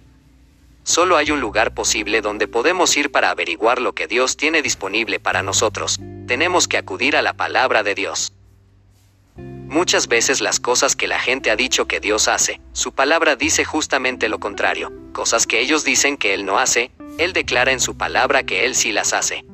Solo 0.85 1.17
hay 1.17 1.33
un 1.33 1.41
lugar 1.41 1.75
posible 1.75 2.21
donde 2.21 2.47
podemos 2.47 2.97
ir 2.97 3.11
para 3.11 3.31
averiguar 3.31 3.81
lo 3.81 3.97
que 3.97 4.07
Dios 4.07 4.37
tiene 4.37 4.63
disponible 4.63 5.19
para 5.19 5.43
nosotros. 5.43 5.99
Tenemos 6.29 6.69
que 6.69 6.77
acudir 6.77 7.17
a 7.17 7.23
la 7.23 7.33
palabra 7.33 7.83
de 7.83 7.97
Dios. 7.97 8.33
Muchas 9.35 10.07
veces 10.07 10.41
las 10.41 10.61
cosas 10.61 10.95
que 10.95 11.09
la 11.09 11.19
gente 11.19 11.51
ha 11.51 11.57
dicho 11.57 11.89
que 11.89 11.99
Dios 11.99 12.29
hace, 12.29 12.61
su 12.75 12.93
palabra 12.93 13.35
dice 13.35 13.65
justamente 13.65 14.29
lo 14.29 14.39
contrario. 14.39 14.93
Cosas 15.13 15.49
que 15.49 15.59
ellos 15.59 15.83
dicen 15.83 16.17
que 16.17 16.33
Él 16.33 16.45
no 16.47 16.61
hace, 16.61 16.93
Él 17.19 17.33
declara 17.33 17.73
en 17.73 17.81
su 17.81 17.97
palabra 17.97 18.45
que 18.45 18.67
Él 18.67 18.77
sí 18.77 18.93
las 18.93 19.15
hace. 19.15 19.45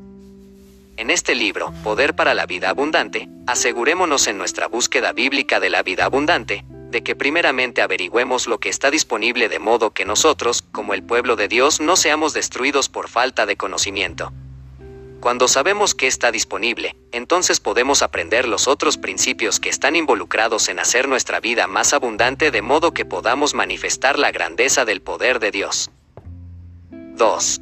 En 0.98 1.08
este 1.08 1.34
libro, 1.34 1.72
Poder 1.82 2.14
para 2.14 2.34
la 2.34 2.44
Vida 2.44 2.68
Abundante, 2.68 3.30
asegurémonos 3.46 4.26
en 4.26 4.36
nuestra 4.36 4.68
búsqueda 4.68 5.14
bíblica 5.14 5.58
de 5.58 5.70
la 5.70 5.82
vida 5.82 6.04
abundante, 6.04 6.66
de 6.92 7.02
que 7.02 7.16
primeramente 7.16 7.82
averigüemos 7.82 8.46
lo 8.46 8.60
que 8.60 8.68
está 8.68 8.90
disponible 8.90 9.48
de 9.48 9.58
modo 9.58 9.90
que 9.90 10.04
nosotros, 10.04 10.62
como 10.70 10.94
el 10.94 11.02
pueblo 11.02 11.34
de 11.34 11.48
Dios, 11.48 11.80
no 11.80 11.96
seamos 11.96 12.34
destruidos 12.34 12.88
por 12.88 13.08
falta 13.08 13.46
de 13.46 13.56
conocimiento. 13.56 14.32
Cuando 15.20 15.48
sabemos 15.48 15.94
que 15.94 16.06
está 16.06 16.30
disponible, 16.30 16.96
entonces 17.10 17.60
podemos 17.60 18.02
aprender 18.02 18.46
los 18.46 18.68
otros 18.68 18.98
principios 18.98 19.58
que 19.58 19.70
están 19.70 19.96
involucrados 19.96 20.68
en 20.68 20.78
hacer 20.80 21.08
nuestra 21.08 21.40
vida 21.40 21.66
más 21.66 21.94
abundante 21.94 22.50
de 22.50 22.60
modo 22.60 22.92
que 22.92 23.04
podamos 23.04 23.54
manifestar 23.54 24.18
la 24.18 24.30
grandeza 24.30 24.84
del 24.84 25.00
poder 25.00 25.38
de 25.38 25.50
Dios. 25.50 25.90
2. 26.90 27.60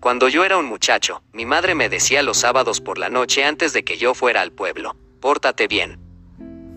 Cuando 0.00 0.28
yo 0.28 0.44
era 0.44 0.56
un 0.56 0.66
muchacho, 0.66 1.22
mi 1.32 1.46
madre 1.46 1.74
me 1.74 1.88
decía 1.88 2.22
los 2.22 2.38
sábados 2.38 2.80
por 2.80 2.96
la 2.98 3.10
noche 3.10 3.44
antes 3.44 3.72
de 3.72 3.82
que 3.82 3.96
yo 3.98 4.14
fuera 4.14 4.40
al 4.40 4.52
pueblo, 4.52 4.96
pórtate 5.20 5.66
bien, 5.66 5.98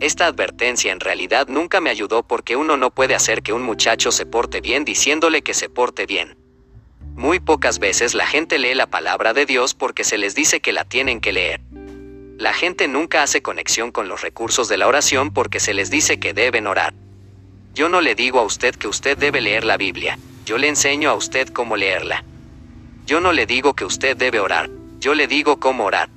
esta 0.03 0.27
advertencia 0.27 0.91
en 0.91 0.99
realidad 0.99 1.47
nunca 1.47 1.79
me 1.79 1.89
ayudó 1.89 2.23
porque 2.23 2.57
uno 2.57 2.75
no 2.75 2.91
puede 2.91 3.15
hacer 3.15 3.41
que 3.41 3.53
un 3.53 3.63
muchacho 3.63 4.11
se 4.11 4.25
porte 4.25 4.59
bien 4.59 4.83
diciéndole 4.83 5.43
que 5.43 5.53
se 5.53 5.69
porte 5.69 6.05
bien. 6.05 6.35
Muy 7.15 7.39
pocas 7.39 7.79
veces 7.79 8.13
la 8.13 8.27
gente 8.27 8.59
lee 8.59 8.75
la 8.75 8.87
palabra 8.87 9.33
de 9.33 9.45
Dios 9.45 9.73
porque 9.73 10.03
se 10.03 10.17
les 10.17 10.35
dice 10.35 10.59
que 10.59 10.73
la 10.73 10.83
tienen 10.83 11.21
que 11.21 11.31
leer. 11.31 11.61
La 12.37 12.51
gente 12.53 12.89
nunca 12.89 13.23
hace 13.23 13.41
conexión 13.41 13.91
con 13.91 14.09
los 14.09 14.21
recursos 14.21 14.67
de 14.67 14.77
la 14.77 14.87
oración 14.87 15.31
porque 15.31 15.61
se 15.61 15.73
les 15.73 15.89
dice 15.89 16.19
que 16.19 16.33
deben 16.33 16.67
orar. 16.67 16.93
Yo 17.73 17.87
no 17.87 18.01
le 18.01 18.13
digo 18.13 18.39
a 18.39 18.43
usted 18.43 18.75
que 18.75 18.89
usted 18.89 19.17
debe 19.17 19.39
leer 19.39 19.63
la 19.63 19.77
Biblia, 19.77 20.19
yo 20.45 20.57
le 20.57 20.67
enseño 20.67 21.11
a 21.11 21.15
usted 21.15 21.47
cómo 21.47 21.77
leerla. 21.77 22.25
Yo 23.05 23.21
no 23.21 23.31
le 23.31 23.45
digo 23.45 23.73
que 23.73 23.85
usted 23.85 24.17
debe 24.17 24.41
orar, 24.41 24.69
yo 24.99 25.13
le 25.13 25.27
digo 25.27 25.61
cómo 25.61 25.85
orar. 25.85 26.09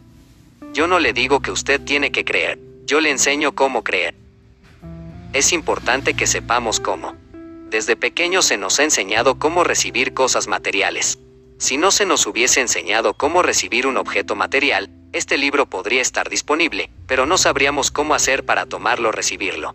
Yo 0.72 0.88
no 0.88 0.98
le 0.98 1.12
digo 1.12 1.40
que 1.40 1.52
usted 1.52 1.80
tiene 1.80 2.10
que 2.10 2.24
creer, 2.24 2.58
yo 2.86 3.00
le 3.00 3.10
enseño 3.10 3.52
cómo 3.52 3.82
creer. 3.82 4.14
Es 5.32 5.52
importante 5.52 6.14
que 6.14 6.28
sepamos 6.28 6.78
cómo. 6.78 7.14
Desde 7.68 7.96
pequeños 7.96 8.46
se 8.46 8.56
nos 8.56 8.78
ha 8.78 8.84
enseñado 8.84 9.40
cómo 9.40 9.64
recibir 9.64 10.14
cosas 10.14 10.46
materiales. 10.46 11.18
Si 11.58 11.78
no 11.78 11.90
se 11.90 12.06
nos 12.06 12.26
hubiese 12.26 12.60
enseñado 12.60 13.14
cómo 13.14 13.42
recibir 13.42 13.88
un 13.88 13.96
objeto 13.96 14.36
material, 14.36 14.88
este 15.12 15.36
libro 15.36 15.66
podría 15.66 16.00
estar 16.00 16.30
disponible, 16.30 16.90
pero 17.08 17.26
no 17.26 17.38
sabríamos 17.38 17.90
cómo 17.90 18.14
hacer 18.14 18.46
para 18.46 18.66
tomarlo 18.66 19.08
o 19.08 19.12
recibirlo. 19.12 19.74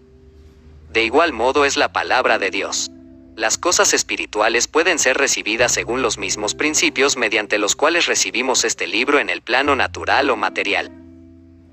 De 0.90 1.04
igual 1.04 1.34
modo 1.34 1.66
es 1.66 1.76
la 1.76 1.92
palabra 1.92 2.40
de 2.40 2.50
Dios. 2.50 2.92
Las 3.36 3.58
cosas 3.58 3.94
espirituales 3.94 4.68
pueden 4.68 5.00
ser 5.00 5.18
recibidas 5.18 5.74
según 5.74 6.02
los 6.02 6.18
mismos 6.18 6.56
principios 6.56 7.18
mediante 7.18 7.58
los 7.58 7.76
cuales 7.76 8.06
recibimos 8.06 8.64
este 8.64 8.88
libro 8.88 9.20
en 9.20 9.30
el 9.30 9.42
plano 9.42 9.76
natural 9.76 10.30
o 10.30 10.38
material. 10.38 11.01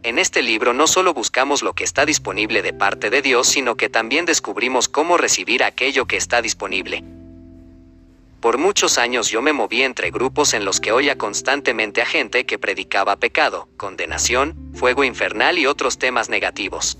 En 0.09 0.19
este 0.19 0.41
libro 0.41 0.73
no 0.73 0.87
solo 0.87 1.13
buscamos 1.13 1.63
lo 1.63 1.75
que 1.75 1.85
está 1.85 2.07
disponible 2.07 2.63
de 2.63 2.73
parte 2.73 3.11
de 3.11 3.21
Dios, 3.21 3.47
sino 3.47 3.77
que 3.77 3.91
también 3.91 4.25
descubrimos 4.25 4.89
cómo 4.89 5.19
recibir 5.19 5.63
aquello 5.63 6.07
que 6.07 6.17
está 6.17 6.41
disponible. 6.41 7.05
Por 8.41 8.57
muchos 8.57 8.97
años 8.97 9.29
yo 9.29 9.43
me 9.43 9.53
moví 9.53 9.83
entre 9.83 10.11
grupos 10.11 10.55
en 10.55 10.65
los 10.65 10.81
que 10.81 10.93
oía 10.93 11.19
constantemente 11.19 12.01
a 12.01 12.07
gente 12.07 12.47
que 12.47 12.59
predicaba 12.59 13.17
pecado, 13.17 13.69
condenación, 13.77 14.57
fuego 14.73 15.05
infernal 15.05 15.59
y 15.59 15.67
otros 15.67 15.99
temas 15.99 16.31
negativos. 16.31 16.97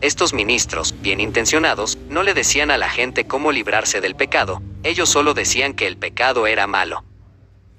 Estos 0.00 0.32
ministros, 0.32 0.94
bien 1.02 1.18
intencionados, 1.18 1.98
no 2.10 2.22
le 2.22 2.32
decían 2.32 2.70
a 2.70 2.78
la 2.78 2.90
gente 2.90 3.26
cómo 3.26 3.50
librarse 3.50 4.00
del 4.00 4.14
pecado, 4.14 4.62
ellos 4.84 5.08
solo 5.08 5.34
decían 5.34 5.74
que 5.74 5.88
el 5.88 5.96
pecado 5.96 6.46
era 6.46 6.68
malo. 6.68 7.02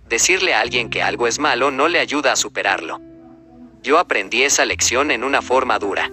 Decirle 0.10 0.54
a 0.54 0.60
alguien 0.60 0.90
que 0.90 1.02
algo 1.02 1.26
es 1.28 1.40
malo 1.40 1.72
no 1.72 1.88
le 1.88 2.00
ayuda 2.00 2.34
a 2.34 2.36
superarlo. 2.36 3.00
Yo 3.84 3.98
aprendí 3.98 4.44
esa 4.44 4.64
lección 4.64 5.10
en 5.10 5.24
una 5.24 5.42
forma 5.42 5.80
dura. 5.80 6.12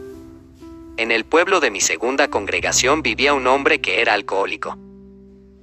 En 0.96 1.10
el 1.10 1.26
pueblo 1.26 1.60
de 1.60 1.70
mi 1.70 1.82
segunda 1.82 2.28
congregación 2.28 3.02
vivía 3.02 3.34
un 3.34 3.46
hombre 3.46 3.82
que 3.82 4.00
era 4.00 4.14
alcohólico. 4.14 4.78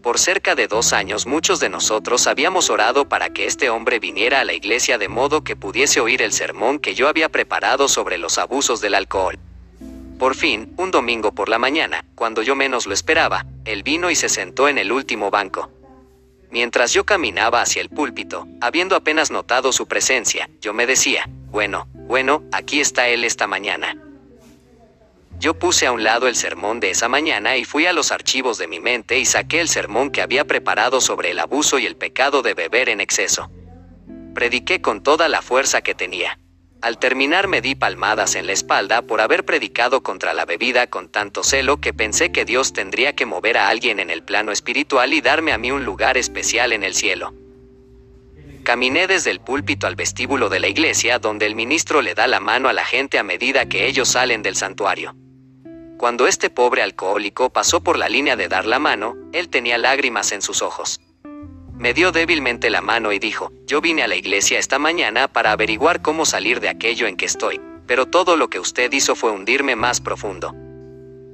Por 0.04 0.20
cerca 0.20 0.54
de 0.54 0.68
dos 0.68 0.94
años 0.94 1.26
muchos 1.26 1.60
de 1.60 1.70
nosotros 1.70 2.28
habíamos 2.28 2.70
orado 2.70 3.10
para 3.10 3.32
que 3.32 3.48
este 3.48 3.72
hombre 3.72 4.00
viniera 4.00 4.40
a 4.40 4.44
la 4.44 4.54
iglesia 4.54 5.00
de 5.00 5.08
modo 5.08 5.44
que 5.44 5.56
pudiese 5.56 6.00
oír 6.00 6.22
el 6.22 6.32
sermón 6.32 6.78
que 6.78 6.94
yo 6.94 7.08
había 7.08 7.30
preparado 7.30 7.88
sobre 7.88 8.20
los 8.20 8.38
abusos 8.38 8.82
del 8.82 8.94
alcohol. 8.94 9.40
Por 10.20 10.36
fin, 10.36 10.76
un 10.78 10.92
domingo 10.92 11.32
por 11.32 11.50
la 11.50 11.58
mañana, 11.58 12.06
cuando 12.14 12.44
yo 12.44 12.56
menos 12.56 12.86
lo 12.86 12.94
esperaba, 12.94 13.48
él 13.66 13.82
vino 13.82 14.12
y 14.12 14.16
se 14.16 14.30
sentó 14.30 14.70
en 14.70 14.78
el 14.78 14.92
último 14.92 15.32
banco. 15.32 15.72
Mientras 16.52 16.94
yo 16.94 17.04
caminaba 17.04 17.62
hacia 17.62 17.82
el 17.82 17.90
púlpito, 17.90 18.48
habiendo 18.62 18.96
apenas 18.96 19.32
notado 19.32 19.74
su 19.74 19.88
presencia, 19.88 20.50
yo 20.62 20.74
me 20.74 20.86
decía, 20.86 21.28
bueno, 21.56 21.88
bueno, 21.94 22.44
aquí 22.52 22.82
está 22.82 23.08
él 23.08 23.24
esta 23.24 23.48
mañana. 23.48 23.96
Yo 25.40 25.54
puse 25.54 25.88
a 25.88 25.94
un 25.94 26.04
lado 26.04 26.28
el 26.28 26.36
sermón 26.36 26.82
de 26.82 26.90
esa 26.90 27.08
mañana 27.08 27.56
y 27.56 27.64
fui 27.64 27.86
a 27.86 27.94
los 27.94 28.12
archivos 28.12 28.58
de 28.58 28.68
mi 28.68 28.82
mente 28.82 29.20
y 29.20 29.26
saqué 29.26 29.62
el 29.62 29.70
sermón 29.70 30.12
que 30.12 30.22
había 30.22 30.44
preparado 30.44 31.00
sobre 31.00 31.32
el 31.32 31.40
abuso 31.40 31.80
y 31.80 31.86
el 31.86 31.96
pecado 31.96 32.42
de 32.42 32.56
beber 32.56 32.90
en 32.90 33.00
exceso. 33.00 33.50
Prediqué 34.34 34.82
con 34.82 35.02
toda 35.02 35.30
la 35.30 35.42
fuerza 35.42 35.82
que 35.82 35.96
tenía. 35.96 36.40
Al 36.82 36.98
terminar 36.98 37.48
me 37.48 37.62
di 37.62 37.74
palmadas 37.74 38.36
en 38.36 38.48
la 38.48 38.52
espalda 38.52 39.04
por 39.04 39.22
haber 39.22 39.46
predicado 39.46 40.04
contra 40.04 40.34
la 40.34 40.44
bebida 40.44 40.88
con 40.88 41.08
tanto 41.08 41.42
celo 41.42 41.80
que 41.80 41.94
pensé 41.94 42.34
que 42.34 42.44
Dios 42.44 42.74
tendría 42.74 43.16
que 43.16 43.26
mover 43.26 43.58
a 43.58 43.70
alguien 43.70 44.02
en 44.02 44.10
el 44.10 44.24
plano 44.24 44.52
espiritual 44.52 45.14
y 45.14 45.22
darme 45.22 45.54
a 45.54 45.58
mí 45.58 45.72
un 45.72 45.86
lugar 45.86 46.18
especial 46.18 46.74
en 46.74 46.84
el 46.84 46.96
cielo. 46.96 47.34
Caminé 48.66 49.06
desde 49.06 49.30
el 49.30 49.42
púlpito 49.42 49.86
al 49.86 49.96
vestíbulo 49.96 50.50
de 50.50 50.60
la 50.60 50.68
iglesia 50.68 51.20
donde 51.20 51.46
el 51.46 51.54
ministro 51.54 52.02
le 52.02 52.16
da 52.16 52.26
la 52.26 52.40
mano 52.40 52.68
a 52.68 52.74
la 52.74 52.84
gente 52.84 53.20
a 53.20 53.24
medida 53.24 53.70
que 53.70 53.86
ellos 53.86 54.10
salen 54.10 54.42
del 54.42 54.56
santuario. 54.56 55.16
Cuando 56.00 56.26
este 56.26 56.50
pobre 56.50 56.82
alcohólico 56.82 57.52
pasó 57.52 57.84
por 57.84 58.00
la 58.00 58.10
línea 58.10 58.36
de 58.36 58.48
dar 58.48 58.66
la 58.66 58.80
mano, 58.80 59.14
él 59.34 59.50
tenía 59.50 59.78
lágrimas 59.78 60.32
en 60.32 60.42
sus 60.42 60.64
ojos. 60.64 61.00
Me 61.78 61.94
dio 61.94 62.12
débilmente 62.12 62.72
la 62.72 62.82
mano 62.82 63.14
y 63.14 63.20
dijo, 63.20 63.52
yo 63.68 63.82
vine 63.82 64.02
a 64.02 64.08
la 64.08 64.16
iglesia 64.16 64.58
esta 64.58 64.80
mañana 64.80 65.28
para 65.28 65.52
averiguar 65.52 66.02
cómo 66.02 66.26
salir 66.26 66.60
de 66.60 66.70
aquello 66.70 67.06
en 67.06 67.18
que 67.18 67.28
estoy, 67.28 67.62
pero 67.86 68.08
todo 68.08 68.36
lo 68.36 68.50
que 68.50 68.60
usted 68.60 68.92
hizo 68.94 69.16
fue 69.16 69.30
hundirme 69.30 69.76
más 69.76 70.02
profundo. 70.02 70.56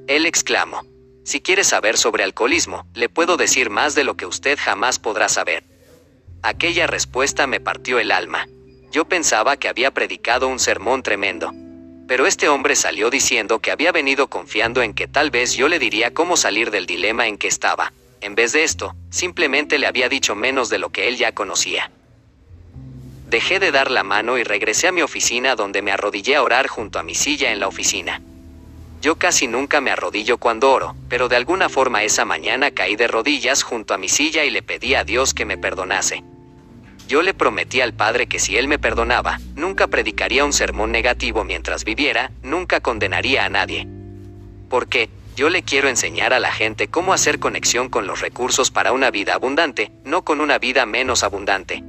Él 0.06 0.26
exclamó. 0.26 0.82
Si 1.24 1.40
quiere 1.40 1.64
saber 1.64 1.96
sobre 1.96 2.24
alcoholismo, 2.24 2.86
le 2.92 3.08
puedo 3.08 3.38
decir 3.38 3.70
más 3.70 3.94
de 3.94 4.04
lo 4.04 4.18
que 4.18 4.26
usted 4.26 4.58
jamás 4.60 4.98
podrá 4.98 5.30
saber. 5.30 5.71
Aquella 6.44 6.88
respuesta 6.88 7.46
me 7.46 7.60
partió 7.60 8.00
el 8.00 8.10
alma. 8.10 8.48
Yo 8.90 9.04
pensaba 9.04 9.56
que 9.56 9.68
había 9.68 9.92
predicado 9.92 10.48
un 10.48 10.58
sermón 10.58 11.04
tremendo. 11.04 11.52
Pero 12.08 12.26
este 12.26 12.48
hombre 12.48 12.74
salió 12.74 13.10
diciendo 13.10 13.60
que 13.60 13.70
había 13.70 13.92
venido 13.92 14.26
confiando 14.26 14.82
en 14.82 14.92
que 14.92 15.06
tal 15.06 15.30
vez 15.30 15.54
yo 15.54 15.68
le 15.68 15.78
diría 15.78 16.12
cómo 16.12 16.36
salir 16.36 16.72
del 16.72 16.86
dilema 16.86 17.28
en 17.28 17.38
que 17.38 17.46
estaba. 17.46 17.92
En 18.20 18.34
vez 18.34 18.50
de 18.52 18.64
esto, 18.64 18.96
simplemente 19.08 19.78
le 19.78 19.86
había 19.86 20.08
dicho 20.08 20.34
menos 20.34 20.68
de 20.68 20.78
lo 20.78 20.90
que 20.90 21.06
él 21.06 21.16
ya 21.16 21.32
conocía. 21.32 21.92
Dejé 23.28 23.60
de 23.60 23.70
dar 23.70 23.92
la 23.92 24.02
mano 24.02 24.36
y 24.36 24.42
regresé 24.42 24.88
a 24.88 24.92
mi 24.92 25.02
oficina 25.02 25.54
donde 25.54 25.80
me 25.80 25.92
arrodillé 25.92 26.34
a 26.34 26.42
orar 26.42 26.66
junto 26.66 26.98
a 26.98 27.04
mi 27.04 27.14
silla 27.14 27.52
en 27.52 27.60
la 27.60 27.68
oficina. 27.68 28.20
Yo 29.00 29.14
casi 29.16 29.46
nunca 29.46 29.80
me 29.80 29.92
arrodillo 29.92 30.38
cuando 30.38 30.72
oro, 30.72 30.96
pero 31.08 31.28
de 31.28 31.36
alguna 31.36 31.68
forma 31.68 32.02
esa 32.02 32.24
mañana 32.24 32.72
caí 32.72 32.96
de 32.96 33.06
rodillas 33.06 33.62
junto 33.62 33.94
a 33.94 33.98
mi 33.98 34.08
silla 34.08 34.44
y 34.44 34.50
le 34.50 34.62
pedí 34.62 34.96
a 34.96 35.04
Dios 35.04 35.34
que 35.34 35.44
me 35.44 35.56
perdonase. 35.56 36.24
Yo 37.12 37.20
le 37.20 37.34
prometí 37.34 37.82
al 37.82 37.92
Padre 37.92 38.26
que 38.26 38.38
si 38.38 38.56
Él 38.56 38.68
me 38.68 38.78
perdonaba, 38.78 39.38
nunca 39.54 39.86
predicaría 39.86 40.46
un 40.46 40.54
sermón 40.54 40.92
negativo 40.92 41.44
mientras 41.44 41.84
viviera, 41.84 42.30
nunca 42.42 42.80
condenaría 42.80 43.44
a 43.44 43.50
nadie. 43.50 43.86
Porque, 44.70 45.10
yo 45.36 45.50
le 45.50 45.62
quiero 45.62 45.90
enseñar 45.90 46.32
a 46.32 46.40
la 46.40 46.50
gente 46.50 46.88
cómo 46.88 47.12
hacer 47.12 47.38
conexión 47.38 47.90
con 47.90 48.06
los 48.06 48.22
recursos 48.22 48.70
para 48.70 48.92
una 48.92 49.10
vida 49.10 49.34
abundante, 49.34 49.92
no 50.06 50.24
con 50.24 50.40
una 50.40 50.58
vida 50.58 50.86
menos 50.86 51.22
abundante. 51.22 51.84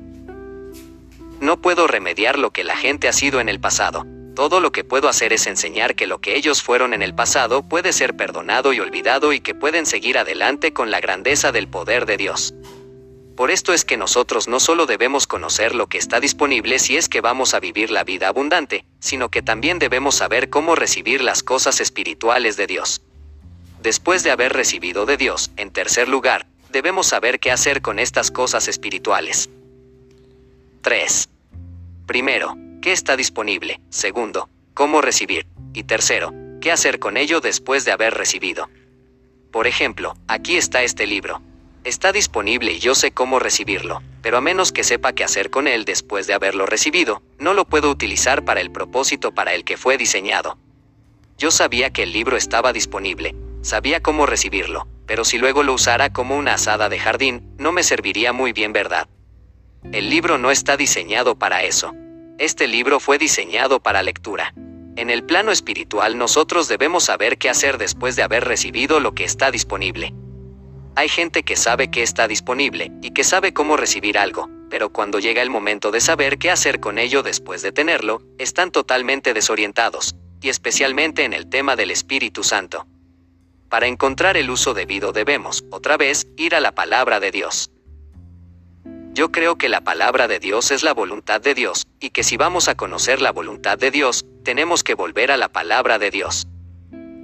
No 1.39 1.61
puedo 1.61 1.87
remediar 1.87 2.37
lo 2.37 2.51
que 2.51 2.65
la 2.65 2.75
gente 2.75 3.07
ha 3.07 3.13
sido 3.13 3.39
en 3.39 3.47
el 3.47 3.61
pasado. 3.61 4.05
Todo 4.35 4.59
lo 4.59 4.73
que 4.73 4.83
puedo 4.83 5.07
hacer 5.07 5.31
es 5.31 5.47
enseñar 5.47 5.95
que 5.95 6.05
lo 6.05 6.19
que 6.19 6.35
ellos 6.35 6.61
fueron 6.61 6.93
en 6.93 7.01
el 7.01 7.15
pasado 7.15 7.63
puede 7.63 7.93
ser 7.93 8.17
perdonado 8.17 8.73
y 8.73 8.81
olvidado 8.81 9.31
y 9.31 9.39
que 9.39 9.55
pueden 9.55 9.85
seguir 9.85 10.17
adelante 10.17 10.73
con 10.73 10.91
la 10.91 10.99
grandeza 10.99 11.53
del 11.53 11.69
poder 11.69 12.05
de 12.05 12.17
Dios. 12.17 12.53
Por 13.35 13.49
esto 13.49 13.73
es 13.73 13.83
que 13.83 13.97
nosotros 13.97 14.47
no 14.47 14.59
solo 14.59 14.85
debemos 14.85 15.25
conocer 15.25 15.73
lo 15.73 15.87
que 15.87 15.97
está 15.97 16.19
disponible 16.19 16.77
si 16.77 16.97
es 16.97 17.09
que 17.09 17.19
vamos 17.19 17.55
a 17.55 17.59
vivir 17.59 17.89
la 17.89 18.03
vida 18.03 18.27
abundante, 18.27 18.85
sino 18.99 19.29
que 19.29 19.41
también 19.41 19.79
debemos 19.79 20.15
saber 20.15 20.49
cómo 20.49 20.75
recibir 20.75 21.21
las 21.21 21.41
cosas 21.41 21.81
espirituales 21.81 22.57
de 22.57 22.67
Dios. 22.67 23.01
Después 23.81 24.23
de 24.23 24.31
haber 24.31 24.53
recibido 24.53 25.05
de 25.07 25.17
Dios, 25.17 25.49
en 25.57 25.71
tercer 25.71 26.07
lugar, 26.07 26.45
debemos 26.71 27.07
saber 27.07 27.39
qué 27.39 27.51
hacer 27.51 27.81
con 27.81 27.97
estas 27.97 28.29
cosas 28.29 28.67
espirituales. 28.67 29.49
3. 30.81 31.29
Primero, 32.05 32.55
¿qué 32.81 32.91
está 32.91 33.17
disponible? 33.17 33.81
Segundo, 33.89 34.47
¿cómo 34.73 35.01
recibir? 35.01 35.47
Y 35.73 35.83
tercero, 35.83 36.33
¿qué 36.61 36.71
hacer 36.71 36.99
con 36.99 37.17
ello 37.17 37.41
después 37.41 37.83
de 37.83 37.93
haber 37.93 38.13
recibido? 38.13 38.69
Por 39.51 39.65
ejemplo, 39.65 40.15
aquí 40.27 40.55
está 40.55 40.83
este 40.83 41.07
libro. 41.07 41.41
Está 41.83 42.13
disponible 42.13 42.71
y 42.71 42.79
yo 42.79 42.95
sé 42.95 43.11
cómo 43.11 43.39
recibirlo, 43.39 44.01
pero 44.21 44.37
a 44.37 44.41
menos 44.41 44.71
que 44.71 44.85
sepa 44.85 45.11
qué 45.11 45.25
hacer 45.25 45.49
con 45.49 45.67
él 45.67 45.83
después 45.83 46.27
de 46.27 46.33
haberlo 46.33 46.65
recibido, 46.65 47.21
no 47.39 47.53
lo 47.53 47.65
puedo 47.65 47.89
utilizar 47.89 48.45
para 48.45 48.61
el 48.61 48.71
propósito 48.71 49.33
para 49.33 49.53
el 49.53 49.65
que 49.65 49.75
fue 49.75 49.97
diseñado. 49.97 50.57
Yo 51.37 51.51
sabía 51.51 51.91
que 51.91 52.03
el 52.03 52.13
libro 52.13 52.37
estaba 52.37 52.71
disponible, 52.71 53.35
sabía 53.63 54.01
cómo 54.01 54.25
recibirlo, 54.25 54.87
pero 55.05 55.25
si 55.25 55.37
luego 55.37 55.61
lo 55.61 55.73
usara 55.73 56.13
como 56.13 56.37
una 56.37 56.53
asada 56.53 56.87
de 56.87 56.99
jardín, 56.99 57.53
no 57.57 57.73
me 57.73 57.83
serviría 57.83 58.31
muy 58.31 58.53
bien, 58.53 58.71
¿verdad? 58.71 59.09
El 59.91 60.09
libro 60.09 60.37
no 60.37 60.51
está 60.51 60.77
diseñado 60.77 61.35
para 61.37 61.63
eso. 61.63 61.93
Este 62.37 62.69
libro 62.69 63.01
fue 63.01 63.17
diseñado 63.17 63.81
para 63.81 64.03
lectura. 64.03 64.53
En 64.95 65.09
el 65.09 65.25
plano 65.25 65.51
espiritual 65.51 66.17
nosotros 66.17 66.69
debemos 66.69 67.03
saber 67.03 67.37
qué 67.37 67.49
hacer 67.49 67.77
después 67.77 68.15
de 68.15 68.23
haber 68.23 68.45
recibido 68.45 69.01
lo 69.01 69.13
que 69.13 69.25
está 69.25 69.51
disponible. 69.51 70.13
Hay 70.95 71.09
gente 71.09 71.41
que 71.41 71.55
sabe 71.55 71.89
que 71.89 72.03
está 72.03 72.27
disponible 72.27 72.91
y 73.01 73.11
que 73.11 73.23
sabe 73.23 73.51
cómo 73.51 73.77
recibir 73.77 74.17
algo, 74.17 74.47
pero 74.69 74.89
cuando 74.89 75.19
llega 75.19 75.41
el 75.41 75.49
momento 75.49 75.89
de 75.89 75.99
saber 75.99 76.37
qué 76.37 76.51
hacer 76.51 76.79
con 76.79 76.99
ello 76.99 77.23
después 77.23 77.63
de 77.63 77.71
tenerlo, 77.71 78.21
están 78.37 78.71
totalmente 78.71 79.33
desorientados, 79.33 80.15
y 80.39 80.49
especialmente 80.49 81.23
en 81.23 81.33
el 81.33 81.49
tema 81.49 81.75
del 81.75 81.89
Espíritu 81.89 82.43
Santo. 82.43 82.85
Para 83.69 83.87
encontrar 83.87 84.37
el 84.37 84.51
uso 84.51 84.75
debido 84.75 85.13
debemos, 85.13 85.65
otra 85.71 85.97
vez, 85.97 86.27
ir 86.37 86.53
a 86.53 86.59
la 86.59 86.73
palabra 86.73 87.19
de 87.19 87.31
Dios. 87.31 87.71
Yo 89.13 89.31
creo 89.31 89.57
que 89.57 89.69
la 89.69 89.81
palabra 89.81 90.27
de 90.27 90.39
Dios 90.39 90.69
es 90.69 90.83
la 90.83 90.93
voluntad 90.93 91.41
de 91.41 91.55
Dios, 91.55 91.87
y 91.99 92.11
que 92.11 92.21
si 92.21 92.37
vamos 92.37 92.67
a 92.67 92.75
conocer 92.75 93.19
la 93.19 93.31
voluntad 93.31 93.79
de 93.79 93.89
Dios, 93.89 94.25
tenemos 94.43 94.83
que 94.83 94.93
volver 94.93 95.31
a 95.31 95.37
la 95.37 95.49
palabra 95.49 95.97
de 95.97 96.11
Dios. 96.11 96.47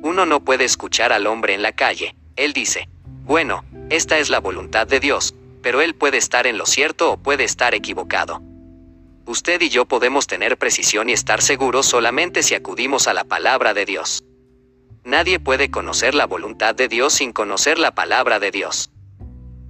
Uno 0.02 0.26
no 0.26 0.44
puede 0.44 0.66
escuchar 0.66 1.14
al 1.14 1.28
hombre 1.28 1.54
en 1.54 1.62
la 1.62 1.74
calle, 1.74 2.16
él 2.36 2.54
dice, 2.54 2.90
bueno, 3.30 3.64
esta 3.92 4.18
es 4.18 4.32
la 4.32 4.40
voluntad 4.40 4.88
de 4.88 5.00
Dios, 5.00 5.36
pero 5.62 5.82
él 5.82 5.94
puede 5.94 6.18
estar 6.18 6.48
en 6.48 6.58
lo 6.58 6.66
cierto 6.66 7.12
o 7.12 7.18
puede 7.18 7.44
estar 7.44 7.76
equivocado. 7.76 8.42
Usted 9.28 9.62
y 9.62 9.70
yo 9.70 9.86
podemos 9.86 10.26
tener 10.26 10.58
precisión 10.58 11.10
y 11.10 11.14
estar 11.14 11.44
seguros 11.44 11.86
solamente 11.86 12.42
si 12.42 12.56
acudimos 12.56 13.08
a 13.08 13.14
la 13.14 13.26
palabra 13.26 13.76
de 13.76 13.86
Dios. 13.86 14.24
Nadie 15.04 15.40
puede 15.40 15.70
conocer 15.70 16.16
la 16.16 16.26
voluntad 16.26 16.74
de 16.74 16.88
Dios 16.88 17.14
sin 17.14 17.32
conocer 17.32 17.78
la 17.78 17.94
palabra 17.94 18.40
de 18.40 18.50
Dios. 18.50 18.90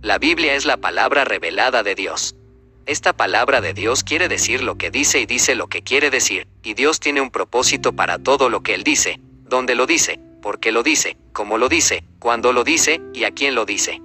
La 0.02 0.20
Biblia 0.20 0.54
es 0.54 0.64
la 0.64 0.78
palabra 0.78 1.26
revelada 1.26 1.84
de 1.84 1.96
Dios. 1.96 2.38
Esta 2.86 3.12
palabra 3.12 3.60
de 3.60 3.74
Dios 3.74 4.06
quiere 4.06 4.30
decir 4.30 4.64
lo 4.64 4.78
que 4.78 4.90
dice 4.90 5.20
y 5.20 5.26
dice 5.26 5.56
lo 5.56 5.68
que 5.68 5.82
quiere 5.82 6.10
decir, 6.12 6.48
y 6.64 6.76
Dios 6.76 7.02
tiene 7.02 7.20
un 7.20 7.30
propósito 7.30 7.92
para 7.92 8.20
todo 8.20 8.48
lo 8.48 8.64
que 8.64 8.74
Él 8.74 8.86
dice, 8.86 9.20
donde 9.50 9.76
lo 9.76 9.86
dice, 9.86 10.22
por 10.42 10.60
qué 10.60 10.72
lo 10.72 10.84
dice, 10.84 11.18
cómo 11.34 11.58
lo 11.58 11.70
dice, 11.70 12.04
cuándo 12.20 12.54
lo 12.54 12.64
dice 12.64 13.02
y 13.14 13.24
a 13.24 13.32
quién 13.32 13.56
lo 13.56 13.66
dice. 13.66 14.02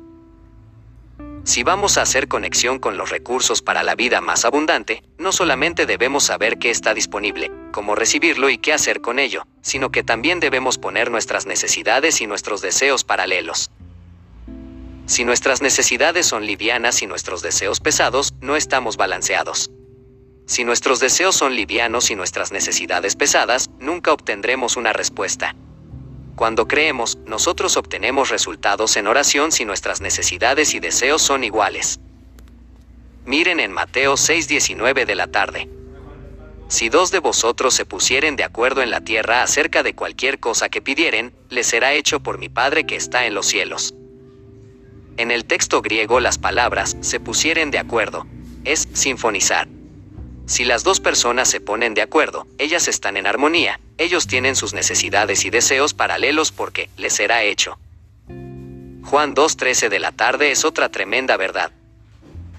Si 1.44 1.62
vamos 1.62 1.98
a 1.98 2.02
hacer 2.02 2.26
conexión 2.26 2.78
con 2.78 2.96
los 2.96 3.10
recursos 3.10 3.60
para 3.60 3.82
la 3.82 3.94
vida 3.94 4.22
más 4.22 4.46
abundante, 4.46 5.02
no 5.18 5.30
solamente 5.30 5.84
debemos 5.84 6.24
saber 6.24 6.58
qué 6.58 6.70
está 6.70 6.94
disponible, 6.94 7.52
cómo 7.70 7.94
recibirlo 7.94 8.48
y 8.48 8.56
qué 8.56 8.72
hacer 8.72 9.02
con 9.02 9.18
ello, 9.18 9.46
sino 9.60 9.90
que 9.90 10.02
también 10.02 10.40
debemos 10.40 10.78
poner 10.78 11.10
nuestras 11.10 11.44
necesidades 11.44 12.22
y 12.22 12.26
nuestros 12.26 12.62
deseos 12.62 13.04
paralelos. 13.04 13.70
Si 15.06 15.26
nuestras 15.26 15.60
necesidades 15.60 16.24
son 16.24 16.46
livianas 16.46 17.02
y 17.02 17.06
nuestros 17.06 17.42
deseos 17.42 17.78
pesados, 17.78 18.32
no 18.40 18.56
estamos 18.56 18.96
balanceados. 18.96 19.70
Si 20.46 20.64
nuestros 20.64 20.98
deseos 20.98 21.36
son 21.36 21.54
livianos 21.54 22.10
y 22.10 22.16
nuestras 22.16 22.52
necesidades 22.52 23.16
pesadas, 23.16 23.68
nunca 23.78 24.14
obtendremos 24.14 24.78
una 24.78 24.94
respuesta. 24.94 25.54
Cuando 26.36 26.66
creemos, 26.66 27.16
nosotros 27.26 27.76
obtenemos 27.76 28.30
resultados 28.30 28.96
en 28.96 29.06
oración 29.06 29.52
si 29.52 29.64
nuestras 29.64 30.00
necesidades 30.00 30.74
y 30.74 30.80
deseos 30.80 31.22
son 31.22 31.44
iguales. 31.44 32.00
Miren 33.24 33.60
en 33.60 33.72
Mateo 33.72 34.16
6:19 34.16 35.06
de 35.06 35.14
la 35.14 35.28
tarde. 35.28 35.68
Si 36.68 36.88
dos 36.88 37.10
de 37.12 37.20
vosotros 37.20 37.72
se 37.74 37.86
pusieren 37.86 38.36
de 38.36 38.42
acuerdo 38.42 38.82
en 38.82 38.90
la 38.90 39.00
tierra 39.00 39.42
acerca 39.42 39.82
de 39.82 39.94
cualquier 39.94 40.40
cosa 40.40 40.68
que 40.68 40.82
pidieren, 40.82 41.32
les 41.50 41.68
será 41.68 41.92
hecho 41.92 42.20
por 42.20 42.38
mi 42.38 42.48
Padre 42.48 42.84
que 42.84 42.96
está 42.96 43.26
en 43.26 43.34
los 43.34 43.46
cielos. 43.46 43.94
En 45.16 45.30
el 45.30 45.44
texto 45.44 45.82
griego 45.82 46.18
las 46.18 46.38
palabras 46.38 46.96
se 47.00 47.20
pusieren 47.20 47.70
de 47.70 47.78
acuerdo. 47.78 48.26
Es 48.64 48.88
sinfonizar. 48.92 49.68
Si 50.46 50.64
las 50.64 50.84
dos 50.84 51.00
personas 51.00 51.48
se 51.48 51.60
ponen 51.60 51.94
de 51.94 52.02
acuerdo, 52.02 52.46
ellas 52.58 52.86
están 52.86 53.16
en 53.16 53.26
armonía, 53.26 53.80
ellos 53.96 54.26
tienen 54.26 54.56
sus 54.56 54.74
necesidades 54.74 55.44
y 55.44 55.50
deseos 55.50 55.94
paralelos 55.94 56.52
porque 56.52 56.90
les 56.98 57.14
será 57.14 57.42
hecho. 57.42 57.78
Juan 59.04 59.34
2.13 59.34 59.88
de 59.88 59.98
la 60.00 60.12
tarde 60.12 60.50
es 60.50 60.64
otra 60.64 60.90
tremenda 60.90 61.36
verdad. 61.36 61.72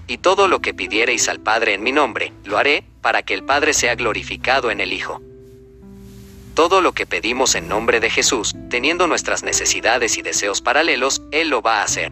Y 0.08 0.18
todo 0.18 0.48
lo 0.48 0.60
que 0.60 0.74
pidiereis 0.74 1.28
al 1.28 1.40
Padre 1.40 1.74
en 1.74 1.82
mi 1.82 1.92
nombre, 1.92 2.32
lo 2.44 2.58
haré, 2.58 2.84
para 3.02 3.22
que 3.22 3.34
el 3.34 3.44
Padre 3.44 3.74
sea 3.74 3.94
glorificado 3.94 4.70
en 4.70 4.80
el 4.80 4.92
Hijo. 4.92 5.20
Todo 6.54 6.80
lo 6.80 6.92
que 6.92 7.06
pedimos 7.06 7.54
en 7.54 7.68
nombre 7.68 8.00
de 8.00 8.10
Jesús, 8.10 8.54
teniendo 8.70 9.06
nuestras 9.06 9.42
necesidades 9.42 10.16
y 10.16 10.22
deseos 10.22 10.62
paralelos, 10.62 11.22
Él 11.30 11.50
lo 11.50 11.60
va 11.60 11.80
a 11.80 11.84
hacer. 11.84 12.10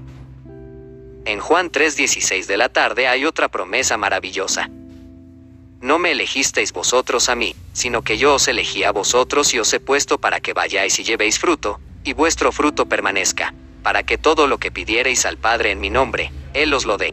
En 1.24 1.40
Juan 1.40 1.70
3:16 1.70 2.46
de 2.46 2.56
la 2.58 2.68
tarde 2.68 3.08
hay 3.08 3.24
otra 3.24 3.48
promesa 3.48 3.96
maravillosa. 3.96 4.68
No 5.84 5.98
me 5.98 6.12
elegisteis 6.12 6.72
vosotros 6.72 7.28
a 7.28 7.34
mí, 7.34 7.54
sino 7.74 8.00
que 8.00 8.16
yo 8.16 8.36
os 8.36 8.48
elegí 8.48 8.84
a 8.84 8.90
vosotros 8.90 9.52
y 9.52 9.58
os 9.58 9.70
he 9.74 9.80
puesto 9.80 10.18
para 10.18 10.40
que 10.40 10.54
vayáis 10.54 10.98
y 10.98 11.04
llevéis 11.04 11.38
fruto, 11.38 11.78
y 12.04 12.14
vuestro 12.14 12.52
fruto 12.52 12.86
permanezca, 12.86 13.52
para 13.82 14.02
que 14.02 14.16
todo 14.16 14.46
lo 14.46 14.56
que 14.56 14.72
pidiereis 14.72 15.26
al 15.26 15.36
Padre 15.36 15.72
en 15.72 15.80
mi 15.80 15.90
nombre, 15.90 16.32
Él 16.54 16.72
os 16.72 16.86
lo 16.86 16.96
dé. 16.96 17.12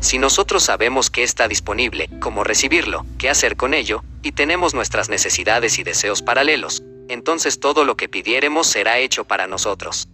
Si 0.00 0.16
nosotros 0.16 0.62
sabemos 0.62 1.10
que 1.10 1.22
está 1.22 1.48
disponible, 1.48 2.08
cómo 2.18 2.44
recibirlo, 2.44 3.04
qué 3.18 3.28
hacer 3.28 3.56
con 3.56 3.74
ello, 3.74 4.02
y 4.22 4.32
tenemos 4.32 4.72
nuestras 4.72 5.10
necesidades 5.10 5.78
y 5.78 5.82
deseos 5.82 6.22
paralelos, 6.22 6.82
entonces 7.10 7.60
todo 7.60 7.84
lo 7.84 7.94
que 7.94 8.08
pidiéremos 8.08 8.68
será 8.68 9.00
hecho 9.00 9.24
para 9.24 9.46
nosotros. 9.46 10.08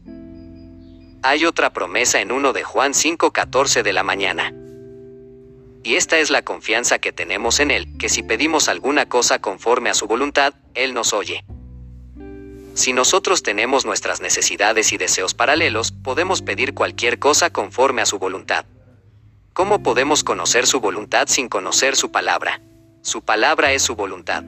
Hay 1.23 1.45
otra 1.45 1.73
promesa 1.73 2.21
en 2.21 2.33
1 2.33 2.53
de 2.53 2.65
Juan 2.65 2.93
5:14 2.93 3.85
de 3.85 3.93
la 3.93 4.03
mañana. 4.03 4.53
Y 5.85 5.97
esta 5.97 6.19
es 6.19 6.31
la 6.31 6.41
confianza 6.41 6.99
que 6.99 7.13
tenemos 7.13 7.61
en 7.61 7.71
Él, 7.71 7.99
que 7.99 8.09
si 8.09 8.23
pedimos 8.23 8.71
alguna 8.71 9.07
cosa 9.07 9.39
conforme 9.39 9.91
a 9.91 9.95
su 9.95 10.07
voluntad, 10.07 10.55
Él 10.73 10.95
nos 10.95 11.13
oye. 11.13 11.45
Si 12.73 12.95
nosotros 12.95 13.43
tenemos 13.43 13.85
nuestras 13.85 14.23
necesidades 14.23 14.95
y 14.95 14.97
deseos 14.97 15.35
paralelos, 15.35 15.93
podemos 15.93 16.41
pedir 16.41 16.73
cualquier 16.73 17.19
cosa 17.19 17.51
conforme 17.51 18.01
a 18.01 18.07
su 18.07 18.19
voluntad. 18.19 18.65
¿Cómo 19.53 19.83
podemos 19.83 20.25
conocer 20.25 20.67
su 20.67 20.81
voluntad 20.81 21.29
sin 21.29 21.51
conocer 21.51 21.97
su 21.97 22.11
palabra? 22.11 22.63
Su 23.03 23.21
palabra 23.21 23.75
es 23.75 23.83
su 23.83 23.95
voluntad. 23.95 24.43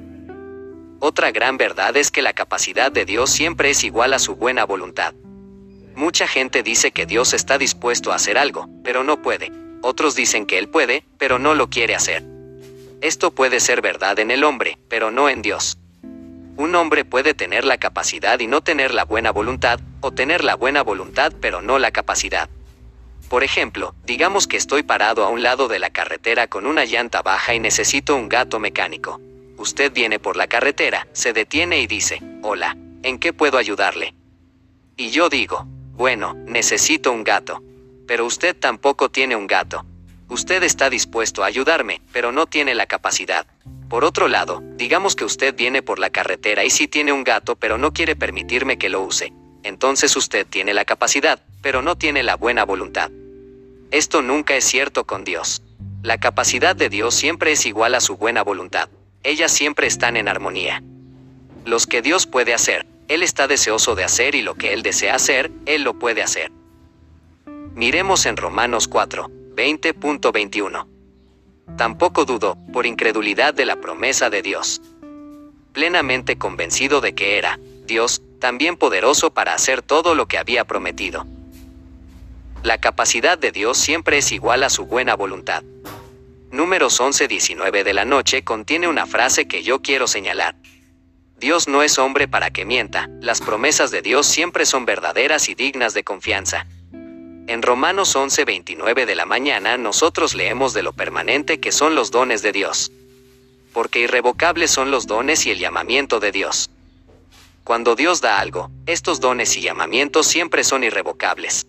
Otra 1.01 1.33
gran 1.33 1.59
verdad 1.59 1.99
es 1.99 2.11
que 2.11 2.22
la 2.22 2.33
capacidad 2.33 2.90
de 2.90 3.05
Dios 3.05 3.29
siempre 3.29 3.68
es 3.68 3.85
igual 3.85 4.14
a 4.14 4.18
su 4.18 4.37
buena 4.37 4.64
voluntad. 4.64 5.12
Mucha 5.94 6.27
gente 6.27 6.62
dice 6.62 6.92
que 6.92 7.05
Dios 7.05 7.35
está 7.35 7.59
dispuesto 7.59 8.11
a 8.11 8.14
hacer 8.14 8.38
algo, 8.38 8.70
pero 8.83 9.05
no 9.05 9.20
puede. 9.20 9.65
Otros 9.82 10.14
dicen 10.14 10.46
que 10.46 10.58
Él 10.58 10.68
puede, 10.68 11.04
pero 11.18 11.38
no 11.38 11.54
lo 11.54 11.68
quiere 11.68 11.94
hacer. 11.94 12.24
Esto 13.00 13.30
puede 13.30 13.60
ser 13.60 13.82
verdad 13.82 14.18
en 14.18 14.30
el 14.30 14.44
hombre, 14.44 14.78
pero 14.88 15.10
no 15.10 15.28
en 15.28 15.42
Dios. 15.42 15.78
Un 16.56 16.74
hombre 16.74 17.04
puede 17.04 17.34
tener 17.34 17.64
la 17.64 17.76
capacidad 17.76 18.40
y 18.40 18.46
no 18.46 18.62
tener 18.62 18.94
la 18.94 19.04
buena 19.04 19.30
voluntad, 19.30 19.78
o 20.00 20.12
tener 20.12 20.42
la 20.42 20.54
buena 20.54 20.82
voluntad 20.82 21.32
pero 21.40 21.60
no 21.60 21.78
la 21.78 21.90
capacidad. 21.90 22.48
Por 23.28 23.44
ejemplo, 23.44 23.94
digamos 24.04 24.46
que 24.46 24.56
estoy 24.56 24.82
parado 24.82 25.24
a 25.24 25.28
un 25.28 25.42
lado 25.42 25.68
de 25.68 25.78
la 25.78 25.90
carretera 25.90 26.46
con 26.46 26.64
una 26.64 26.84
llanta 26.84 27.22
baja 27.22 27.54
y 27.54 27.60
necesito 27.60 28.16
un 28.16 28.28
gato 28.28 28.58
mecánico. 28.60 29.20
Usted 29.58 29.92
viene 29.92 30.18
por 30.18 30.36
la 30.36 30.46
carretera, 30.46 31.08
se 31.12 31.32
detiene 31.32 31.80
y 31.80 31.86
dice, 31.86 32.22
hola, 32.42 32.76
¿en 33.02 33.18
qué 33.18 33.32
puedo 33.32 33.58
ayudarle? 33.58 34.14
Y 34.96 35.10
yo 35.10 35.28
digo, 35.28 35.66
bueno, 35.92 36.34
necesito 36.46 37.10
un 37.10 37.24
gato. 37.24 37.62
Pero 38.06 38.26
usted 38.26 38.56
tampoco 38.56 39.10
tiene 39.10 39.36
un 39.36 39.46
gato. 39.46 39.84
Usted 40.28 40.62
está 40.62 40.90
dispuesto 40.90 41.44
a 41.44 41.46
ayudarme, 41.46 42.00
pero 42.12 42.32
no 42.32 42.46
tiene 42.46 42.74
la 42.74 42.86
capacidad. 42.86 43.46
Por 43.88 44.04
otro 44.04 44.26
lado, 44.26 44.62
digamos 44.76 45.14
que 45.14 45.24
usted 45.24 45.54
viene 45.54 45.82
por 45.82 45.98
la 45.98 46.10
carretera 46.10 46.64
y 46.64 46.70
sí 46.70 46.88
tiene 46.88 47.12
un 47.12 47.22
gato 47.22 47.54
pero 47.54 47.78
no 47.78 47.92
quiere 47.92 48.16
permitirme 48.16 48.78
que 48.78 48.88
lo 48.88 49.02
use. 49.02 49.32
Entonces 49.62 50.16
usted 50.16 50.46
tiene 50.46 50.74
la 50.74 50.84
capacidad, 50.84 51.40
pero 51.62 51.82
no 51.82 51.96
tiene 51.96 52.22
la 52.22 52.36
buena 52.36 52.64
voluntad. 52.64 53.10
Esto 53.92 54.22
nunca 54.22 54.56
es 54.56 54.64
cierto 54.64 55.06
con 55.06 55.22
Dios. 55.22 55.62
La 56.02 56.18
capacidad 56.18 56.74
de 56.74 56.88
Dios 56.88 57.14
siempre 57.14 57.52
es 57.52 57.66
igual 57.66 57.94
a 57.94 58.00
su 58.00 58.16
buena 58.16 58.42
voluntad. 58.42 58.88
Ellas 59.22 59.52
siempre 59.52 59.86
están 59.86 60.16
en 60.16 60.28
armonía. 60.28 60.82
Los 61.64 61.86
que 61.86 62.02
Dios 62.02 62.26
puede 62.26 62.54
hacer, 62.54 62.86
Él 63.08 63.22
está 63.22 63.48
deseoso 63.48 63.94
de 63.94 64.04
hacer 64.04 64.34
y 64.34 64.42
lo 64.42 64.54
que 64.54 64.72
Él 64.72 64.82
desea 64.82 65.14
hacer, 65.14 65.50
Él 65.66 65.82
lo 65.82 65.98
puede 65.98 66.22
hacer. 66.22 66.52
Miremos 67.76 68.24
en 68.24 68.38
Romanos 68.38 68.88
4, 68.88 69.28
20.21. 69.54 70.86
Tampoco 71.76 72.24
dudó, 72.24 72.56
por 72.72 72.86
incredulidad 72.86 73.52
de 73.52 73.66
la 73.66 73.76
promesa 73.76 74.30
de 74.30 74.40
Dios. 74.40 74.80
Plenamente 75.74 76.38
convencido 76.38 77.02
de 77.02 77.14
que 77.14 77.36
era, 77.36 77.60
Dios, 77.84 78.22
también 78.40 78.78
poderoso 78.78 79.34
para 79.34 79.52
hacer 79.52 79.82
todo 79.82 80.14
lo 80.14 80.26
que 80.26 80.38
había 80.38 80.64
prometido. 80.64 81.26
La 82.62 82.78
capacidad 82.78 83.36
de 83.36 83.52
Dios 83.52 83.76
siempre 83.76 84.16
es 84.16 84.32
igual 84.32 84.62
a 84.62 84.70
su 84.70 84.86
buena 84.86 85.14
voluntad. 85.14 85.62
Números 86.50 86.98
11-19 86.98 87.84
de 87.84 87.92
la 87.92 88.06
noche 88.06 88.42
contiene 88.42 88.88
una 88.88 89.04
frase 89.04 89.48
que 89.48 89.62
yo 89.62 89.82
quiero 89.82 90.06
señalar. 90.06 90.56
Dios 91.38 91.68
no 91.68 91.82
es 91.82 91.98
hombre 91.98 92.26
para 92.26 92.48
que 92.48 92.64
mienta, 92.64 93.10
las 93.20 93.42
promesas 93.42 93.90
de 93.90 94.00
Dios 94.00 94.26
siempre 94.26 94.64
son 94.64 94.86
verdaderas 94.86 95.50
y 95.50 95.54
dignas 95.54 95.92
de 95.92 96.04
confianza. 96.04 96.66
En 97.48 97.62
Romanos 97.62 98.16
11:29 98.16 99.06
de 99.06 99.14
la 99.14 99.24
mañana 99.24 99.76
nosotros 99.76 100.35
leemos 100.35 100.74
de 100.74 100.82
lo 100.82 100.92
permanente 100.92 101.61
que 101.61 101.70
son 101.70 101.94
los 101.94 102.11
dones 102.11 102.42
de 102.42 102.50
Dios. 102.50 102.90
Porque 103.72 104.00
irrevocables 104.00 104.72
son 104.72 104.90
los 104.90 105.06
dones 105.06 105.46
y 105.46 105.52
el 105.52 105.61
llamamiento 105.61 106.18
de 106.18 106.32
Dios. 106.32 106.70
Cuando 107.62 107.94
Dios 107.94 108.20
da 108.20 108.40
algo, 108.40 108.70
estos 108.87 109.20
dones 109.20 109.56
y 109.56 109.61
llamamientos 109.61 110.26
siempre 110.26 110.64
son 110.64 110.82
irrevocables. 110.82 111.66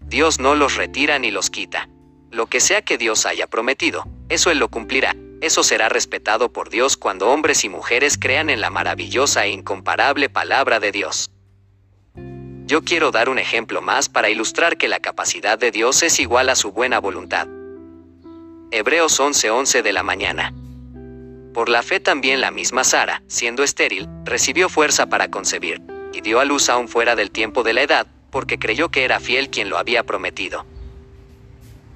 Dios 0.00 0.40
no 0.40 0.56
los 0.56 0.74
retira 0.74 1.20
ni 1.20 1.30
los 1.30 1.50
quita. 1.50 1.88
Lo 2.32 2.46
que 2.46 2.58
sea 2.58 2.82
que 2.82 2.98
Dios 2.98 3.26
haya 3.26 3.46
prometido, 3.46 4.06
eso 4.28 4.50
Él 4.50 4.58
lo 4.58 4.68
cumplirá. 4.68 5.14
Eso 5.40 5.62
será 5.62 5.88
respetado 5.88 6.52
por 6.52 6.68
Dios 6.68 6.96
cuando 6.96 7.28
hombres 7.28 7.62
y 7.62 7.68
mujeres 7.68 8.18
crean 8.18 8.50
en 8.50 8.60
la 8.60 8.70
maravillosa 8.70 9.44
e 9.44 9.50
incomparable 9.50 10.28
palabra 10.28 10.80
de 10.80 10.90
Dios. 10.90 11.30
Yo 12.66 12.82
quiero 12.82 13.12
dar 13.12 13.28
un 13.28 13.38
ejemplo 13.38 13.80
más 13.80 14.08
para 14.08 14.28
ilustrar 14.28 14.76
que 14.76 14.88
la 14.88 14.98
capacidad 14.98 15.56
de 15.56 15.70
Dios 15.70 16.02
es 16.02 16.18
igual 16.18 16.48
a 16.48 16.56
su 16.56 16.72
buena 16.72 16.98
voluntad. 16.98 17.46
Hebreos 18.72 19.20
11:11 19.20 19.82
de 19.82 19.92
la 19.92 20.02
mañana. 20.02 20.52
Por 21.54 21.68
la 21.68 21.84
fe 21.84 22.00
también 22.00 22.40
la 22.40 22.50
misma 22.50 22.82
Sara, 22.82 23.22
siendo 23.28 23.62
estéril, 23.62 24.08
recibió 24.24 24.68
fuerza 24.68 25.06
para 25.06 25.30
concebir, 25.30 25.80
y 26.12 26.22
dio 26.22 26.40
a 26.40 26.44
luz 26.44 26.68
aún 26.68 26.88
fuera 26.88 27.14
del 27.14 27.30
tiempo 27.30 27.62
de 27.62 27.72
la 27.72 27.82
edad, 27.82 28.08
porque 28.30 28.58
creyó 28.58 28.88
que 28.88 29.04
era 29.04 29.20
fiel 29.20 29.48
quien 29.48 29.70
lo 29.70 29.78
había 29.78 30.02
prometido. 30.02 30.66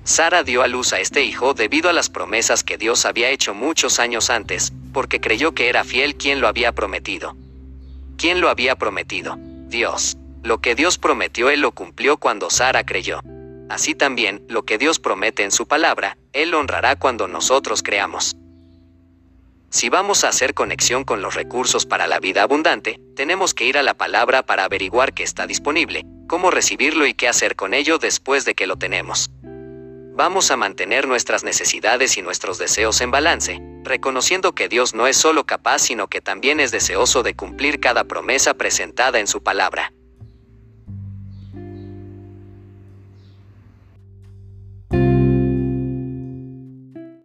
Sara 0.05 0.45
dio 0.45 0.63
a 0.63 0.69
luz 0.69 0.93
a 0.93 1.01
este 1.01 1.25
hijo 1.25 1.53
debido 1.53 1.91
a 1.91 1.93
las 1.93 2.09
promesas 2.11 2.63
que 2.63 2.79
Dios 2.79 3.07
había 3.07 3.31
hecho 3.31 3.55
muchos 3.55 3.99
años 3.99 4.31
antes, 4.31 4.73
porque 4.93 5.21
creyó 5.21 5.53
que 5.53 5.69
era 5.69 5.83
fiel 5.83 6.15
quien 6.15 6.41
lo 6.41 6.47
había 6.47 6.71
prometido. 6.71 7.37
¿Quién 8.17 8.41
lo 8.41 8.49
había 8.49 8.77
prometido? 8.77 9.37
Dios. 9.67 10.17
Lo 10.43 10.61
que 10.61 10.75
Dios 10.75 10.99
prometió 10.99 11.51
Él 11.51 11.61
lo 11.61 11.73
cumplió 11.73 12.17
cuando 12.17 12.49
Sara 12.49 12.85
creyó. 12.85 13.21
Así 13.69 13.95
también, 13.95 14.45
lo 14.49 14.65
que 14.65 14.79
Dios 14.79 14.99
promete 14.99 15.45
en 15.45 15.51
su 15.51 15.69
palabra, 15.69 16.17
Él 16.33 16.55
honrará 16.55 16.97
cuando 16.97 17.29
nosotros 17.29 17.83
creamos. 17.83 18.35
Si 19.69 19.89
vamos 19.89 20.25
a 20.25 20.29
hacer 20.29 20.55
conexión 20.55 21.05
con 21.05 21.23
los 21.23 21.35
recursos 21.35 21.87
para 21.87 22.09
la 22.09 22.19
vida 22.19 22.43
abundante, 22.43 22.99
tenemos 23.15 23.55
que 23.55 23.67
ir 23.67 23.79
a 23.79 23.85
la 23.85 23.95
palabra 23.95 24.43
para 24.43 24.65
averiguar 24.65 25.15
qué 25.15 25.23
está 25.23 25.47
disponible, 25.47 26.05
cómo 26.27 26.51
recibirlo 26.51 27.07
y 27.07 27.15
qué 27.15 27.29
hacer 27.29 27.55
con 27.55 27.73
ello 27.73 27.99
después 27.99 28.45
de 28.45 28.55
que 28.55 28.67
lo 28.67 28.77
tenemos. 28.77 29.31
Vamos 30.17 30.51
a 30.51 30.57
mantener 30.57 31.07
nuestras 31.07 31.45
necesidades 31.45 32.17
y 32.19 32.23
nuestros 32.23 32.59
deseos 32.59 33.01
en 33.01 33.13
balance, 33.13 33.61
reconociendo 33.85 34.55
que 34.55 34.69
Dios 34.69 34.95
no 34.95 35.07
es 35.07 35.17
solo 35.17 35.47
capaz 35.47 35.79
sino 35.81 36.09
que 36.09 36.21
también 36.21 36.59
es 36.59 36.73
deseoso 36.73 37.23
de 37.23 37.35
cumplir 37.35 37.79
cada 37.79 38.05
promesa 38.05 38.55
presentada 38.55 39.21
en 39.21 39.29
su 39.29 39.43
palabra. 39.43 39.93